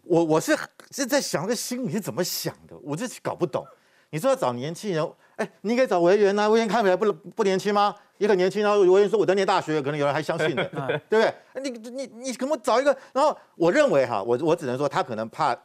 [0.05, 0.57] 我我是
[0.91, 3.65] 是在想，这心里是怎么想的，我就搞不懂。
[4.11, 7.93] 你说要找年轻人，哎，你应该找委员啊，委员看起来不不年轻吗？
[8.17, 10.63] 也很年轻，然后委员说我在念大学，可能有人还相信的，
[11.09, 11.61] 对不对？
[11.61, 12.95] 你你你可不找一个？
[13.11, 15.57] 然后我认为哈，我我只能说他可能怕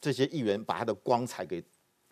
[0.00, 1.62] 这些议员把他的光彩给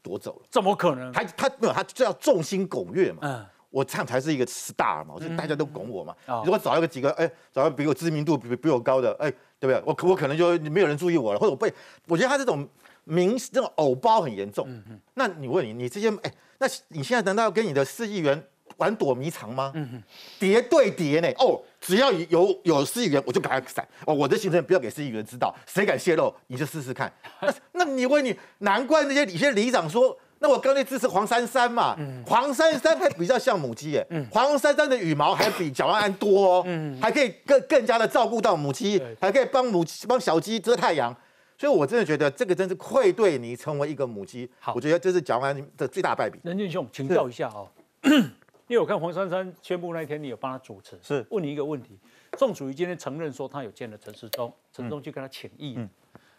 [0.00, 0.46] 夺走了。
[0.48, 1.10] 怎么可能？
[1.12, 3.18] 他他没有，他就要众星拱月嘛。
[3.22, 3.46] 嗯。
[3.70, 6.14] 我这样才是一个 star 嘛，我就大家都拱我嘛。
[6.44, 9.80] 如果找一个几个，哎，找一个比我知名度比比我高的，哎，对不对？
[9.86, 11.72] 我我可能就没有人注意我了，或者我被，
[12.08, 12.68] 我觉得他这种
[13.04, 14.66] 名这种偶包很严重。
[14.68, 18.42] 嗯那你问你，你这些，哎，那你现在难道要跟你的市议员
[18.78, 19.70] 玩躲迷藏吗？
[19.76, 20.02] 嗯
[20.40, 21.28] 叠对叠呢？
[21.38, 23.86] 哦，只要有有市议员，我就赶快闪。
[24.04, 27.12] 哦，我的行程不要给市议员知道，谁敢泄露，你就试试看。
[27.40, 30.18] 那那你问你，难怪那些一些里长说。
[30.42, 31.94] 那我刚才支持黄珊珊嘛，
[32.26, 36.66] 黄珊珊还比较像母鸡耶，黄珊珊的羽毛还比蒋万安多哦，
[36.98, 41.14] 还可以更更加的照顾到母鸡，还可以帮母帮小鸡遮太阳，
[41.58, 44.50] 所以我真的觉得这个真是愧对你成为一个母鸡。
[44.58, 46.40] 好，我觉得这是蒋万安的最大败笔。
[46.42, 47.68] 任俊兄，请教一下哦，
[48.66, 51.22] 因为我看黄珊珊宣布那一天，你有帮他主持，是。
[51.28, 51.98] 问你一个问题，
[52.38, 55.78] 宋楚瑜今天承认说他有见了陈时中，陈时中就跟他请意，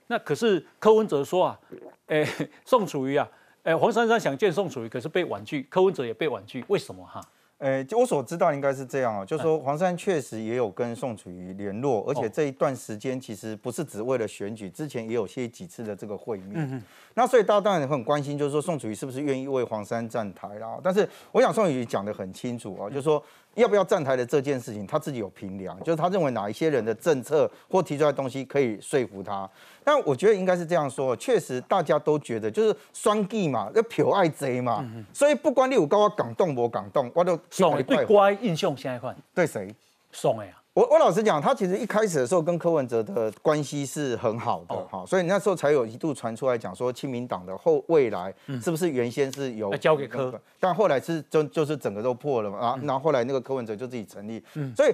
[0.08, 1.60] 那可是柯文哲说啊，
[2.08, 2.28] 哎，
[2.66, 3.30] 宋楚瑜啊。
[3.64, 7.22] 哎，黄珊珊想见宋楚瑜，可是被婉拒，柯文哲也被婉拒，为什么哈？
[7.59, 16.84] 呃，就我所知道应该是这样哦，就是说黄珊确实也有跟宋楚瑜联络，而且这一段时间其实不是只为了选举，之前也有些几次的这个会面。
[17.14, 20.80] 那所以大家当然很关心，就是说宋楚瑜是不是愿意为黄珊站台啦？
[20.84, 23.24] 但是我想宋楚瑜讲的很清楚啊，就是说
[23.56, 29.49] 要不要站台的这件事情，他自己有评量，就是他认为哪一些人的政策或提出来东西可以说服他。
[29.84, 39.74] 但我觉得应该是这样说，确实大家都觉得就是双 G 嘛，要票爱贼嘛，所以不管你有跟我港动不港动，我都送对乖印象现在看对谁
[40.12, 40.54] 送的呀？
[40.74, 54.42] 我我老实讲，他其实一开始的时候跟柯文哲的关系是很好的哈，所以那时候才有一度传出来讲说，亲民党的后未来是不是原先是有交给柯，但后来是就就是整个都破了嘛啊，然后后来那个柯文哲就自己成立，
[54.76, 54.94] 所以。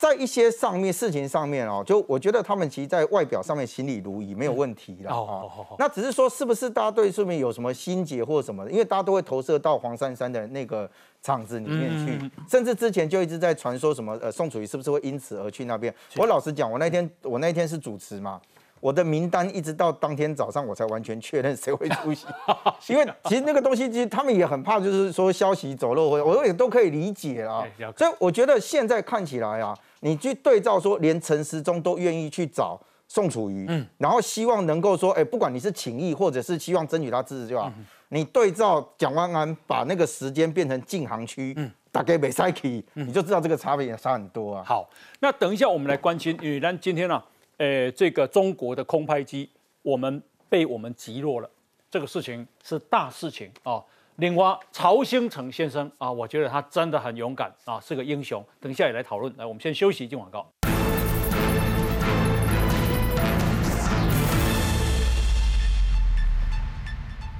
[0.00, 5.76] 在一些上面事情上面哦，就我觉得他们其实，在外表上面心里如一，没有问题了哦。
[5.78, 8.70] 那只是说，是不是大家对上面有什么心结或什么的？
[8.70, 10.90] 因为大家都会投射到黄珊珊的那个
[11.20, 15.94] 场子里面去，甚至之前就一直在传说什么呃，宋楚瑜是不是会因此而去那边？
[16.16, 18.40] 我老实讲，我那天我那天是主持嘛，
[18.80, 22.26] 我的名单一直到当天早上我才完全确认谁会出席，
[22.90, 27.62] 因为其实那个东西其实他们也很怕，就是说消息走漏，我我也都可以理解啊。
[27.94, 29.76] 所以我觉得现在看起来啊。
[30.00, 37.70] 你去对照说，连陈时中都愿意去找宋楚瑜，嗯，然后希望能够说，哎，不管你是请意或者是希望争取他支持就好。
[38.08, 44.64] 你对照蒋万安把那个时间变成禁航区，嗯，打给美赛奇，你就知道这个差别也差很多啊。
[44.64, 44.88] 好，
[45.20, 47.22] 那等一下我们来关心，因为咱今天呢，
[47.58, 49.48] 呃，这个中国的空拍机
[49.82, 51.48] 我们被我们击落了，
[51.90, 53.80] 这个事情是大事情啊。
[54.20, 58.44] 另外，曹兴诚先生啊，我觉得他真的很勇敢啊，是个英雄。
[58.60, 59.34] 等一下也来讨论。
[59.38, 60.46] 来，我们先休息，进广告。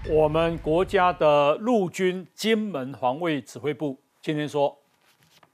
[0.09, 4.79] 我们国家的陆军金门防卫指挥部今天说，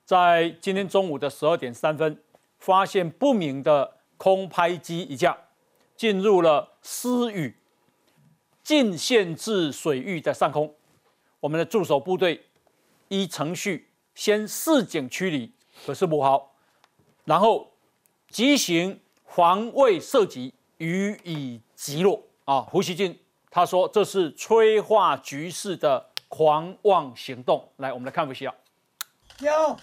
[0.04, 2.22] 在今天中午的十二点三分，
[2.60, 5.36] 发现不明的空拍机一架
[5.96, 7.56] 进入了私屿
[8.62, 10.75] 近限制水域的上空。
[11.46, 12.44] 我们的驻守部队
[13.06, 15.52] 依程序先示警驱离，
[15.86, 16.56] 可是不好，
[17.24, 17.72] 然后
[18.28, 22.20] 急行防卫射击，予以击落。
[22.46, 23.20] 啊，胡锡进。
[23.48, 28.52] 他说：“这是催化局势的狂妄行动。”来，我们来看一下。
[29.38, 29.76] 有。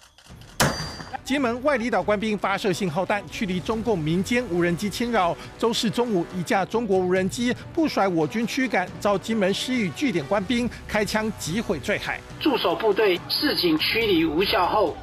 [1.24, 5.36] 金门外离岛官兵发射信号弹，驱离中共民间无人机侵扰。
[5.58, 12.20] 周四中午，一架中国无人机不甩我军驱赶，遭金门失语据点官兵开枪击毁坠海。
[12.40, 14.96] 驻守部队示警驱离无效后，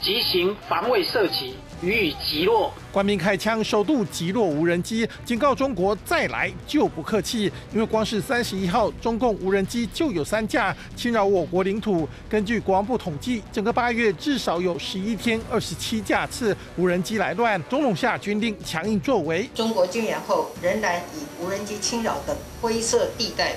[0.00, 1.54] 急行防卫射击。
[1.82, 7.50] 予以击落，官兵开枪首度击落无人机，警告中国再来就不客气。
[7.72, 12.06] 因为光是三十一号，中共无人机就有三架侵扰我国领土。
[12.28, 17.60] 根据国防部统计，整个八月至少有十一天二十七架次无人机来乱。
[17.70, 23.54] 总统下军令强硬作为，中国军演后仍然以无人机侵扰等灰色地带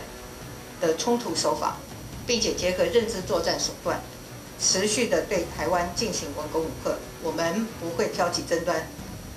[0.79, 1.75] 的冲突手法，
[2.25, 3.99] 并且结合认知作战手段。
[4.57, 8.87] 持续的对台湾进行文攻武吓，我们不会挑起争端，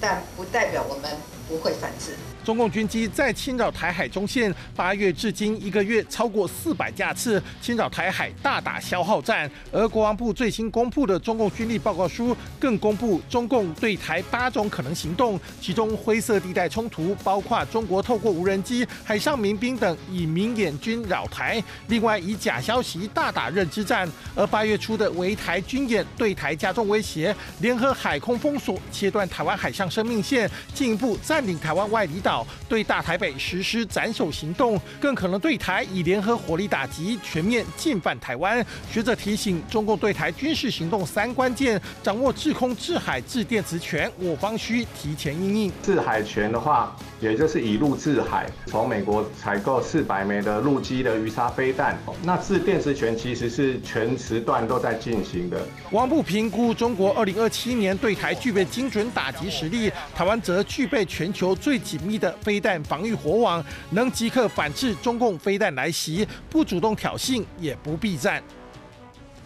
[0.00, 1.10] 但不代表我们
[1.48, 2.14] 不会反制。
[2.48, 9.50] 中共军机在侵扰台海中线，八月至今一个月超过四百架次侵扰台海，大打消耗战。
[9.70, 24.10] 而国防部最新公布的中共军力报告书，更公布中共对台八种可能行动，其中灰色地带冲突包括中国透过无人机、海上民兵等以明眼军扰台，另外以假消息大打认知战。
[24.34, 32.37] 而八月初的围台军演，对台加重威胁，联合海空封锁，切断台湾海上生命线，进一步占领台湾外离岛。
[32.68, 38.64] 对大台北实施斩首行动，更可能对台以联合火力打击，全面进犯台湾。
[38.90, 45.72] 学者提醒，中共对台军事行动三关键：掌握制空、制海、制电磁权，我方需提前应应。
[45.82, 51.98] 制海权的话，也就是以陆制海，从美国采购四百枚的陆基的鱼叉飞弹。
[52.22, 55.60] 那制电磁权其实是全时段都在进行的。
[55.90, 62.36] 王部评估，中国二零二七年对台具备精准打击实力，台湾则具备全球最紧密的。
[62.42, 68.42] 飞弹防御火网能即刻反制中共飞弹来袭，不主动挑衅也不避战。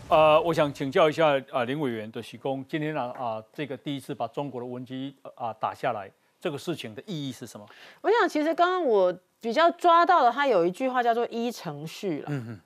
[0.08, 6.10] 呃，我想请教一下啊，林委员的徐工，今天呢啊，这个第一次把中国的无人机啊打下来，
[6.40, 7.66] 这个事情的意义是什么？
[8.02, 12.26] 我想，其实刚刚我比较抓到的，他有一句话叫做依程序了。
[12.28, 12.60] 嗯嗯。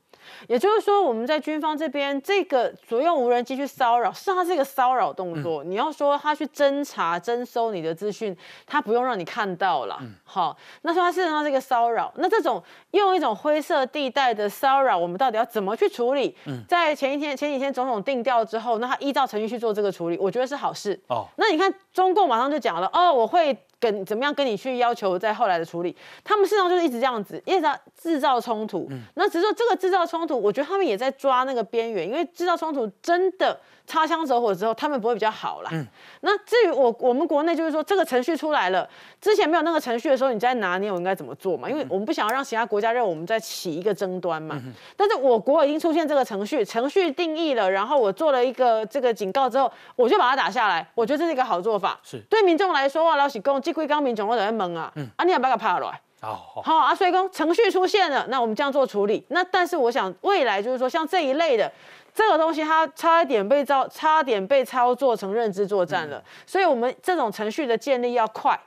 [0.49, 5.65] 也就是说，我们在军方这边，这个所用无人机去骚扰，是它是一个骚扰动作。
[5.65, 9.99] 你要说他去侦查、征收你的资讯，他不用让你看到了。
[10.25, 12.13] 好，那说它事实上是一个骚扰。
[12.17, 12.63] 那这种
[12.93, 16.37] 用一种灰色地带的骚扰，我们到底要怎么去处理？
[16.69, 20.99] 在前一天、前几天总统定调之后，那他依照程序去做这个处理，我觉得是好事。
[21.09, 23.57] 哦，那你看中共马上就讲了，哦，我会。
[23.79, 28.89] 跟怎么样跟你去要求在后来的处理，他们事实上就是一直这样子，一直在制造冲突。
[29.15, 33.59] 那只是说这个制造冲突，我觉得他们也在抓那个边缘，因为制造冲突真的。
[33.87, 35.71] 擦枪走火之后，他们不会比较好啦。
[35.73, 35.87] 嗯，
[36.23, 38.89] 那至于我我们国内就是说，这个程序出来了，
[39.21, 41.71] 之前没有那个程序的时候，你在拿捏我应该怎么做嘛？
[41.71, 44.61] 因为我们不想要让其他国家认为我们在起一个争端嘛。
[44.97, 50.87] 但是我国已经出现这个程序，程序定义了，然后我做了一个这个警告之后，我就把它打下来。
[50.95, 51.99] 我觉得这是一个好做法。
[52.03, 56.01] 是对民众来说，哇，老喜公，这归刚民众我在懵啊，啊，你要不要拍下来？
[56.21, 59.25] 好，好啊，所以公程序出现了，那我们这样做处理。
[59.29, 61.71] 那但是我想未来就是说，像这一类的。
[62.15, 68.59] 这个东西它差一点被操，差点被操作成认知作战了，所以我们这种程序的建立要快，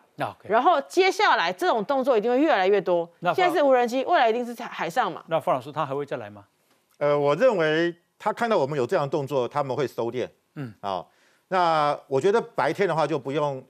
[0.43, 3.09] 然后接下来这种动作一定会越来越多。
[3.33, 5.23] 现在是无人机，未来一定是在海上嘛？
[5.25, 6.45] 那方老师他还会再来吗？
[6.99, 10.29] 呃，我认为他看到我们有这样动作，他们会收敛。
[10.53, 11.09] 嗯，好，
[11.47, 13.63] 那我觉得白天的话就不用，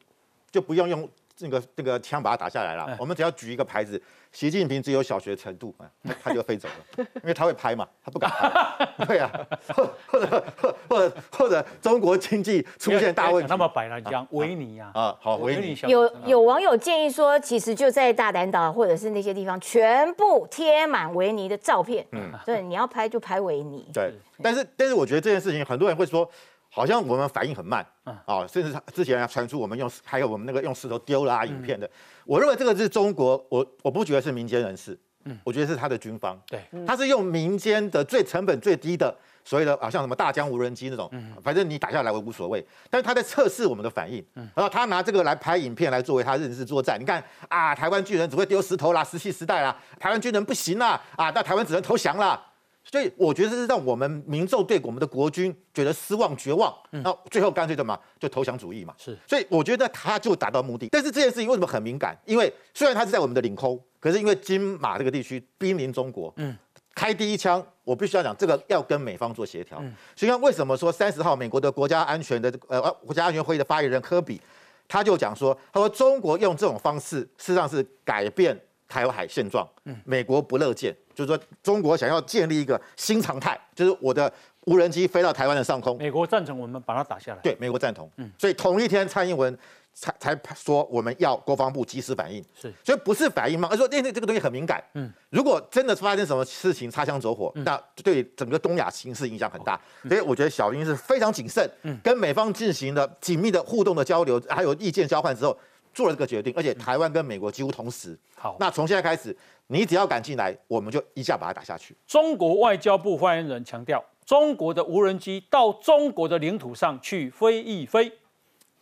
[0.52, 1.10] 就不用用。
[1.42, 5.74] 那个那个枪把它打下来了，我们只要举一个牌子，习近平只有小学程度，
[6.04, 6.68] 他他就飞走
[6.98, 9.32] 了， 因为他会拍嘛，他不敢拍， 对啊，
[9.74, 10.44] 或或者
[10.88, 24.14] 或者或者中国经济出现大问题，那么摆了讲维尼呀，啊好维尼，有有网友建议说，其实就在大胆岛或者是那些地方，全部贴满维尼的照片，嗯，对，你要拍就拍维尼，对，
[24.44, 26.30] 但是但是我觉得这件事情，很多人会说。
[26.72, 27.86] 好像我们反应很慢，
[28.26, 31.90] 啊，甚至之前传出我们用还有我们那个用石头丢啦影片的，
[32.26, 39.14] 我认为这个是中国，我我不觉得是民间人士，嗯，我觉得是他的军方，对，他是用民间的最成本最低的
[39.44, 41.12] 所谓的啊像什么大疆无人机那种，
[41.44, 52.40] 反正你打下来我无所谓，但是他在测试我们的反应，然后他拿这个来拍影片来作为他认知作战，你看啊，台湾军人只会丢石头啦，石器时代啦，台湾军人不行啦，啊，那台湾只能投降啦。
[52.84, 58.96] 所以我觉得是让我们民众对我们的国军觉得失望、绝望，那最后干脆什么就投降主义嘛。
[58.98, 60.88] 是，所以我觉得他就达到目的。
[60.92, 62.18] 但是这件事情为什么很敏感？
[62.26, 66.58] 因为虽然他是在我们的领空，可是因为金马这个地区濒临中国，嗯，
[66.96, 69.78] 开第一枪，我必须要讲这个要跟美方做协调。
[70.16, 74.42] 所以看为什么说三十号美国的国家安全的呃国家安全会议的发言人科比，
[74.88, 80.96] 他就讲说，他说中国用这种方式事实上是改变台海现状，嗯，美国不乐见。
[81.26, 84.32] 就是说，中国想要建立一个新常态，就是我的
[84.66, 87.40] 无人机飞到台湾的上空，美国赞成我们把它打下来。
[87.42, 88.10] 对，美国赞同。
[88.18, 89.58] 嗯，所以同一天，蔡英文
[89.94, 92.44] 才才说我们要国防部及时反应。
[92.60, 93.68] 是，所以不是反应吗？
[93.72, 94.84] 而说那那这个东西很敏感。
[94.94, 99.80] 嗯，如果真的发生什么事情擦枪走火，那对整个东亚形势影响很大。
[100.08, 101.70] 所以我觉得小英是非常谨慎，
[102.04, 105.58] 跟美方进行了紧密的互动的交流，还有意见交换之后。
[105.94, 108.18] 做了这个决定，而且台湾跟美国几乎同时。
[108.36, 109.36] 好，那从现在开始，
[109.68, 111.96] 你只要敢进来，我们就一下把它打下去。
[112.08, 118.12] 中国外交部发言人强调，中国的无人机到中国的领土上去飞一飞，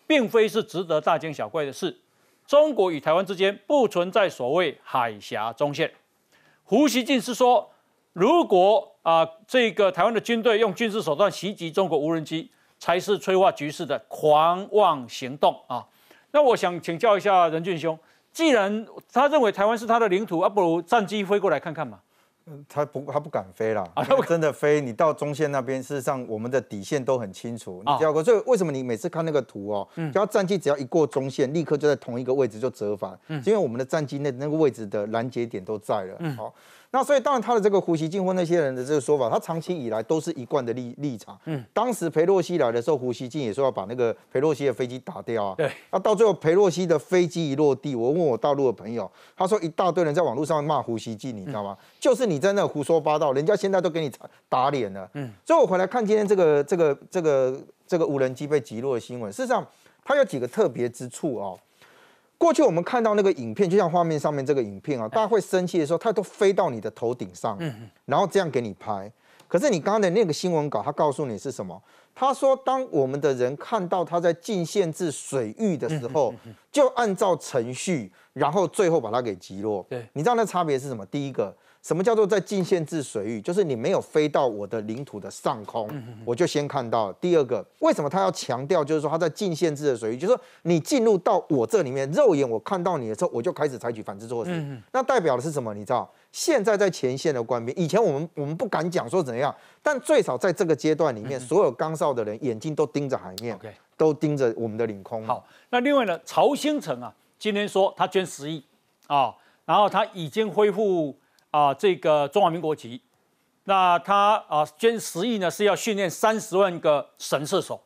[0.06, 2.00] 并非是值得大惊小怪的事。
[2.46, 5.92] 中国与台湾之间不存在所谓海峡中线。
[6.64, 7.70] 胡锡进是说，
[8.14, 12.50] 如果啊这个台湾的军队用军事手段袭击中国无人机，
[12.80, 15.86] 才是催化局势的狂妄行动啊。
[16.32, 17.98] 那我想请教一下任俊兄，
[18.32, 22.00] 既然他认为台湾是他的领土，啊，不如战机飞过来看看嘛？
[22.50, 23.84] 嗯，他不，他不敢飞啦。
[23.94, 27.84] 啊，真的飞，你到中线那边，事实上我们的底线都很清楚。
[27.86, 36.16] 你知道过，所以为什么你每次看那个图哦，只要战机只要一过中线，立刻就在同一个位置就折返，因为我们的战机那那个位置的拦截点都在了。
[36.20, 36.54] 嗯，好。
[36.92, 41.38] 那所以当然他的这个胡锡进或那些人的这个说法，他长期以来都是一贯的立立场。
[41.46, 45.56] 嗯，当时裴洛西来的时候，胡锡进也说要把那个裴洛西的飞机打掉啊。
[45.58, 45.70] 对。
[45.92, 51.78] 那到最后裴洛西的飞机一落地，我问我大陆的朋友，他说一大堆人在网络上骂胡锡进，你知道吗？
[52.00, 54.12] 就是你在那胡说八道，人家现在都给你
[54.48, 55.10] 打脸了。
[55.14, 55.32] 嗯。
[55.46, 59.66] 所以我回来看今天这个这个这个这个无人机被击落的新闻，事实上
[60.06, 61.60] 它有几个特别之处哦。
[62.38, 67.58] 过去我们看到那个影片，就像画面上面这个影片啊，大家会生气的时候，它都飞到你的头顶上，
[68.06, 69.12] 然后这样给你拍。
[69.48, 71.82] 可是你刚刚的那个新闻稿，他告诉你是什么？
[72.14, 76.34] 他说，当我们的人看到他在进限制水域的时候，
[76.72, 79.86] 就按照程序，然后最后把它给击落。
[79.90, 81.06] 对，你知道那差别是什么？
[81.06, 81.56] 第一个。
[81.88, 83.40] 什么叫做在近限制水域？
[83.40, 85.90] 就是你没有飞到我的领土的上空，
[86.26, 87.14] 我就先看到。
[87.14, 88.84] 第二个，为什么他要强调？
[88.84, 94.82] 就是说他在近限制的水域，就是说你进入到我这里面，肉眼我看到你的时候，我就开始采取反制措施。
[94.92, 95.74] 那代表的是什么？
[95.74, 96.12] 你知道？
[96.34, 103.58] 现在在前线的官兵，以前我们我们不敢讲说怎样，但最少在这个阶段里面，所有刚哨的人眼睛都盯着海面，
[103.96, 105.26] 都盯着我们的领空。
[105.26, 108.62] 好，那另外呢，曹兴诚啊，今天说他捐十亿
[109.08, 109.34] 啊，
[109.64, 111.16] 然后他已经恢复。
[111.58, 113.02] 啊，这个中华民国籍，
[113.64, 117.82] 那他啊捐十亿呢，是要训练三十万个神射手，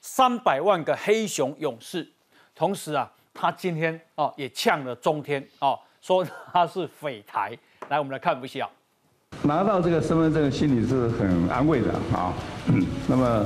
[0.00, 2.10] 三百万个黑熊勇士。
[2.54, 7.54] 同时啊，他今天啊也呛了中天啊，说他是匪台。
[7.90, 8.66] 来，我们来看不下。
[9.42, 12.32] 拿到这个身份证，心里是很安慰的啊。
[13.06, 13.44] 那么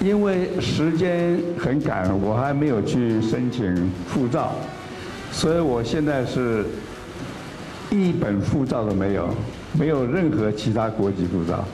[0.00, 4.54] 因为时间很赶，我还没有去申请护照，
[5.30, 6.64] 所以我现在是。
[7.96, 9.28] 一本护照都没有，
[9.78, 11.64] 没有任何其他国籍护照，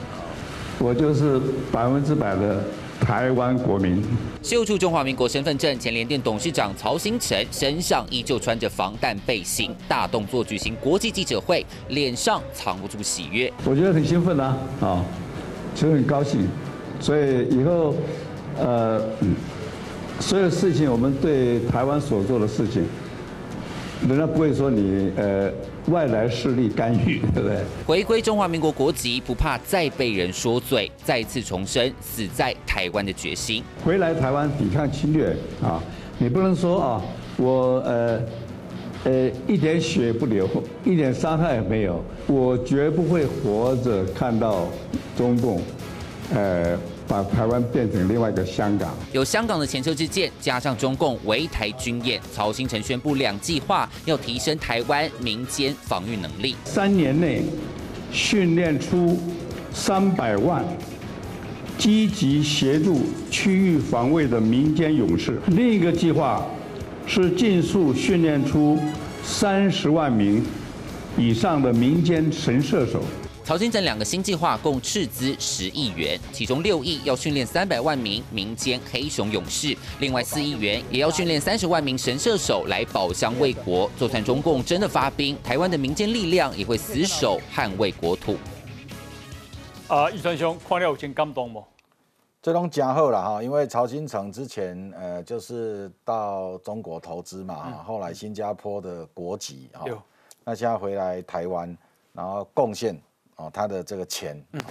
[0.79, 1.39] 我就是
[1.71, 2.63] 百分之百的
[2.99, 4.01] 台湾国民。
[4.41, 13.51] 秀出中华民国身份证，前联电董事长曹新成身上依旧穿着防弹背心，大动作举行国际记者会，脸上藏不住喜悦。
[13.65, 15.05] 我觉得很兴奋啊，啊，
[15.75, 16.47] 其实很高兴，
[16.99, 17.95] 所以以后，
[18.57, 19.01] 呃，
[20.19, 22.83] 所有事情我们对台湾所做的事情，
[24.07, 25.51] 人家不会说你呃。
[25.87, 27.57] 外来势力干预，对不对？
[27.85, 33.61] 回归中华民国国籍，不怕再被人说罪，再次重申死在台湾的决心。
[33.83, 35.83] 回来台湾抵抗侵略啊！
[36.17, 37.01] 你不能说啊，
[37.35, 38.21] 我呃
[39.03, 40.47] 呃一点血不流，
[40.85, 44.69] 一点伤害也没有，我绝不会活着看到
[45.17, 45.61] 中共，
[46.33, 46.77] 呃。
[47.07, 56.55] 把台湾变成另外一个香港，有香港的前车之鉴，加上中共围台军演，曹新成宣布两计划，要提升台湾民间防御能力。
[56.65, 57.43] 三年内
[58.11, 59.19] 训练出
[59.73, 60.63] 三百万
[61.77, 65.39] 积极协助区域防卫的民间勇士。
[65.47, 66.45] 另一个计划
[67.05, 68.77] 是尽速训练出
[69.23, 70.43] 三十万名
[71.17, 73.01] 以上的民间神射手。
[73.43, 83.91] 曹新成两个新计划共斥资十亿元，其中六亿要训练三百万名民间黑熊勇士，另外四亿元也要训练三十万名神射手来保乡卫国。
[83.99, 88.37] 就算中共真的发兵，台湾的民间力量也会死守捍卫国土。
[89.89, 91.61] 啊，易川兄，看了有真感动不？
[92.41, 99.85] 这种加厚了哈，因为曹新成之前呃就是到中国投资嘛，后来新加坡的国籍哈，
[100.45, 101.77] 那现在回来台湾，
[102.13, 102.97] 然后贡献。
[103.43, 104.61] 哦，他的这个钱，嗯，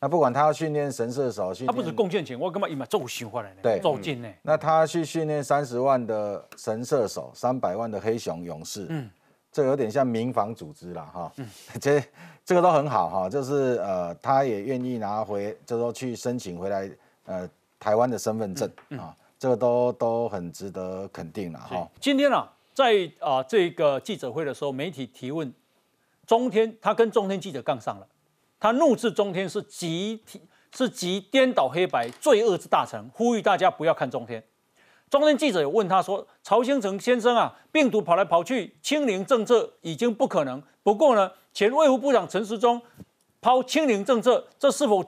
[0.00, 3.56] 那不管他要训练神射手，他不止贡献钱，我干嘛伊嘛做想法来呢？
[3.62, 4.28] 对，做进呢。
[4.42, 9.08] 那他去训练三十万的神射手，三百万的黑熊勇士，嗯，
[9.50, 11.32] 这有点像民防组织了哈。
[11.36, 11.48] 嗯，
[11.80, 12.02] 这
[12.44, 16.90] 这个都很好哈，就是呃，他也愿意拿回，就说去申请回来
[17.24, 17.48] 呃
[17.80, 21.88] 台湾的身份证啊，这个都都很值得肯定了哈。
[21.98, 25.50] 今天啊，在啊这个记者会的时候，媒体提问。
[26.26, 28.06] 中天他跟中天记者杠上了，
[28.60, 30.40] 他怒斥中天是集体
[30.74, 34.42] 是集颠倒黑白罪恶之大臣，呼吁大家不要看中天。
[35.08, 40.62] 中天记者有问他说：“曹兴诚先生啊，病毒跑来跑去，清零政策已经不可能。
[40.82, 42.82] 不过呢，前卫福部长陈时中
[43.40, 45.02] 抛清零政策，这是否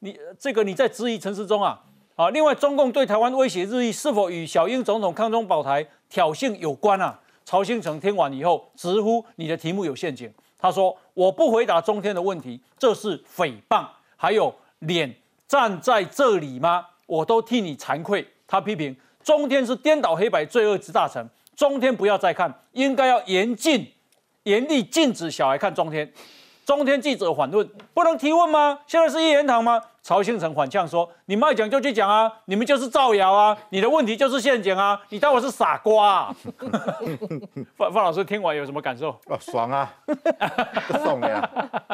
[0.00, 1.82] 你这个你在质疑陈时中啊？
[2.16, 13.86] 啊，另外中共对台湾威胁日益，是否与小英总统抗中保台挑衅有关啊？”曹兴诚听完以后直呼：“你的题目有陷阱。”他说：“我不回答中天的问题，这是诽谤。
[14.16, 15.14] 还有脸
[15.46, 16.86] 站在这里吗？
[17.06, 21.28] 我都替你惭愧。”他批评中天是颠倒黑白、罪恶之大臣。
[21.54, 23.90] 中天不要再看，应该要严禁、
[24.44, 26.10] 严厉禁止小孩看中天。
[26.66, 28.76] 中天记者反问：“不能提问吗？
[28.88, 36.34] 现在是一言堂吗？”曹兴诚反呛说：“你们爱讲就去讲啊，你们就是造谣啊，你的问题就是陷阱啊，你当我是傻瓜？”
[37.78, 39.10] 范范老师听完有什么感受？
[39.26, 39.94] 哦，爽啊，
[41.04, 41.48] 送呀！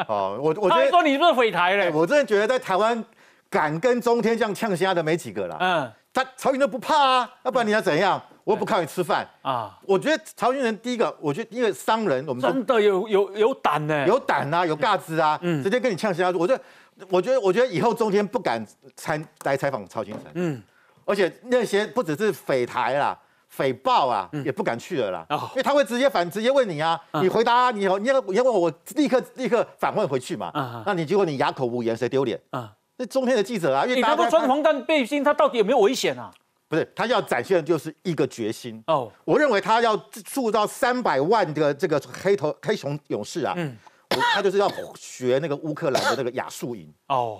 [0.07, 1.91] 哦，我我觉得说你是不是匪台嘞？
[1.93, 3.05] 我真的觉得在台湾
[3.51, 5.55] 敢跟中天这样呛虾的没几个了。
[5.59, 8.19] 嗯，他曹云都不怕啊，要不然你要怎样？
[8.43, 9.79] 我不靠你吃饭啊！
[9.85, 16.29] 我觉得曹云人第一个，我觉得因为商人，我们真的有有有胆呢，有胆啊，有架子啊，直接跟你呛虾。
[16.31, 16.61] 我觉得，
[17.09, 18.65] 我觉得，我觉得以后中天不敢
[18.95, 20.61] 参来采访曹金城，嗯，
[21.05, 23.17] 而且那些不只是匪台啦、
[23.47, 30.51] 匪报啊，也不敢去了啦，因为他会直接反直接问你啊，你回答啊你，你要你要问我，立刻立刻反问回去嘛，
[30.85, 32.39] 那你结果你哑口无言，谁丢脸？
[32.49, 32.73] 啊？
[32.97, 36.29] 那中天的记者啊，因为他都穿黄蛋背心，他到底有没有危险啊？
[36.73, 39.11] 不是他要展现的就是一个决心哦。
[39.25, 39.95] 我认为他要
[40.27, 43.77] 塑造三百万的这个黑头黑熊勇士啊，嗯，
[44.09, 44.67] 他就是要
[44.97, 47.37] 学那个乌克兰的那个亚速营哦。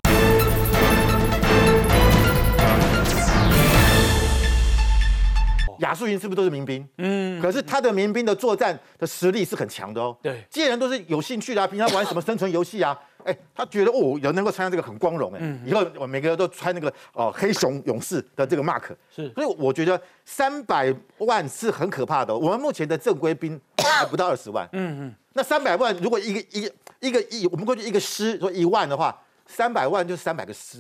[5.84, 6.88] 亚速营是不是都是民兵？
[6.98, 10.18] 嗯，可是他的民兵的作战的实力是很强的哦。
[10.22, 12.98] 对，这些人都是有兴趣的，啊平常玩什么生存游戏啊？
[13.24, 22.36] 哎，他觉得哦，有能够参加这个很光荣哎，以后我每个人都穿那个哦黑熊勇士的这个 mark，是，所以我觉得三百万是很可怕的。
[22.36, 30.80] 我们目前的正规兵 还不到二十万，嗯嗯，那三百万如果一个一个一个一，我们过去一个师说一万的话，三百万就是三百个师，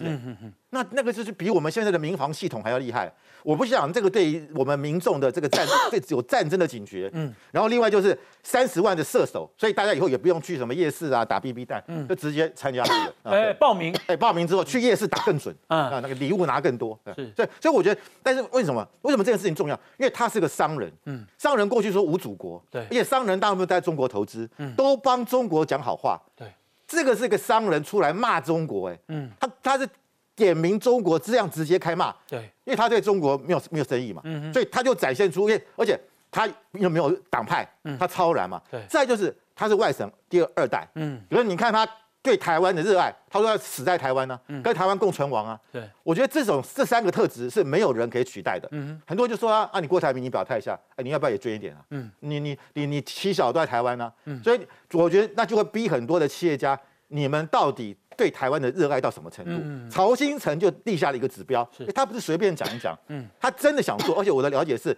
[0.69, 3.11] 那那个就是比我们现在的民防系统还要厉害。
[3.43, 19.75] 我不想这个对于我们民众的这个战对有战争的警觉，嗯，然后另外就是三十万的射手，所以大家以后也不用去什么夜市啊打 BB 弹，嗯，就直接参加这个， 哎，报名，哎，报名之后去夜市打更准，啊，那个礼物拿更多，是，所以所以我觉得，但是为什么为什么这件事情重要？
[19.97, 26.47] 因为他是个商人，嗯，商人过去说无祖国，对，而且商人大部分在中国投资，嗯，都帮中国讲好话，对，
[26.93, 29.89] 这个是个商人出来骂中国，哎，嗯，他他是。
[30.35, 35.95] 点名中国这样直接开骂，对，因为他对中国没有没有生意嘛，嗯所以他就展现出，因为而且
[36.31, 41.87] 他又没有党派，嗯，他超然嘛，对，再就是他是外省第二二代，嗯，比如你看他
[42.23, 57.95] 对台湾的热爱，他说要死在台湾呢，跟台湾共存亡啊，对，我觉得这种这三个特质是没有人可以取代的，嗯很多人就说啊，啊你郭台铭你表态一下，哎你要不要也捐一点啊，嗯，你你你你七小都在台湾呢，嗯，所以我觉得那就会逼很多的企业家，你们到底。
[58.15, 59.91] 对台湾的热爱到什么程度？
[59.91, 64.95] 曹新成就立下了一个指标，他不是随便讲一讲，嗯，他真的想做，而且我的了解是，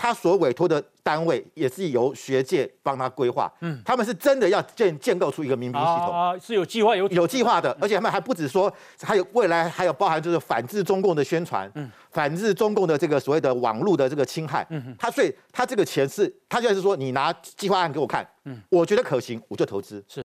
[0.00, 6.10] 他所委托的单位也是由学界帮他规划，嗯，他们是真的要建建构出一个民兵系统。
[6.10, 8.72] 啊，是有计划有有计划的，而且他们还不止说，
[9.02, 20.22] 还有未来还有包含就是反制中共的宣传，嗯，反制中共的这个所谓的网络的这个侵害，嗯，他所以他这个钱是，他就是说你拿计划案给我看，嗯，我觉得可行，我就投资，是。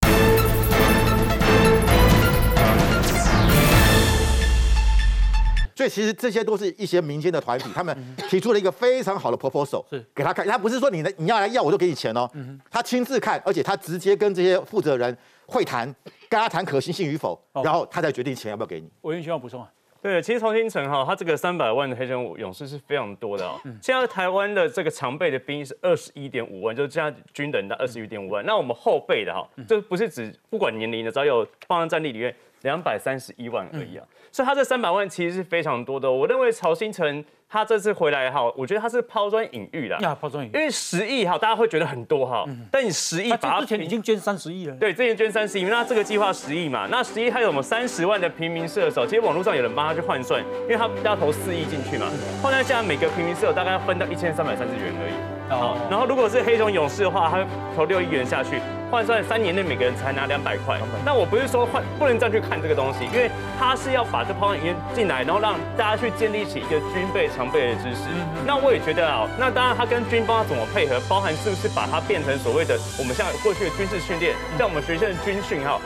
[5.76, 7.94] 所以其实这些都是一些民间的团体， 他们
[8.30, 10.46] 提出了一个非常好的 proposal，是给他看。
[10.48, 12.28] 他不是说你的你要来要我就给你钱哦，
[12.70, 15.16] 他亲自看，而且他直接跟这些负责人
[15.46, 15.86] 会谈，
[16.30, 18.88] 跟他谈可行性与否，然后他再决定钱要不要给你。
[19.02, 19.70] 我有需要补充啊。
[20.02, 23.58] 对，其实重新城哈，他这个三百万的黑熊勇士是非常多的哦。
[23.82, 28.44] 现在台湾的这个常备的兵是二十一点五万，就是这样军人的二十一点五万。
[28.46, 32.32] 那我们后备的哈，这不是指不管年龄的，只要有放在战力里面，
[32.66, 34.04] 两百三十一万而已啊。
[34.30, 36.12] 所以他这三百万其实是非常多的。
[36.12, 37.24] 我认为曹新成。
[37.48, 39.94] 他这次回来哈，我觉得他是抛砖引玉的。
[39.98, 40.56] 啊，抛砖引玉。
[40.56, 44.74] 因为十亿哈，大家会觉得很多哈，但你十亿，他之前已经捐三十亿了。
[44.78, 52.08] 对，之前捐三十亿，那这个计划十亿嘛，那十亿还有我们三十万的平民射手，其实网络上有人帮他去换算，因为他要投四亿进去嘛，
[52.42, 55.35] 换算下来每个平民射手大概要分到一千三百三十元而已。
[55.48, 57.44] 好，然后如果是黑熊勇士的话，他
[57.76, 60.78] 投六亿元下去，换算三年内每个人才拿两百块。
[61.04, 68.08] 那我不是说换不能这样去看这个东西，因为他是要把这抛影院进来，然后让大家去建立起一个军备常备的知识。
[68.44, 75.78] 那我也觉得啊，那当然他跟军方怎么配合，包含是不是把它变成所谓的我们像过去的军事训练，像我们学校的军训哈。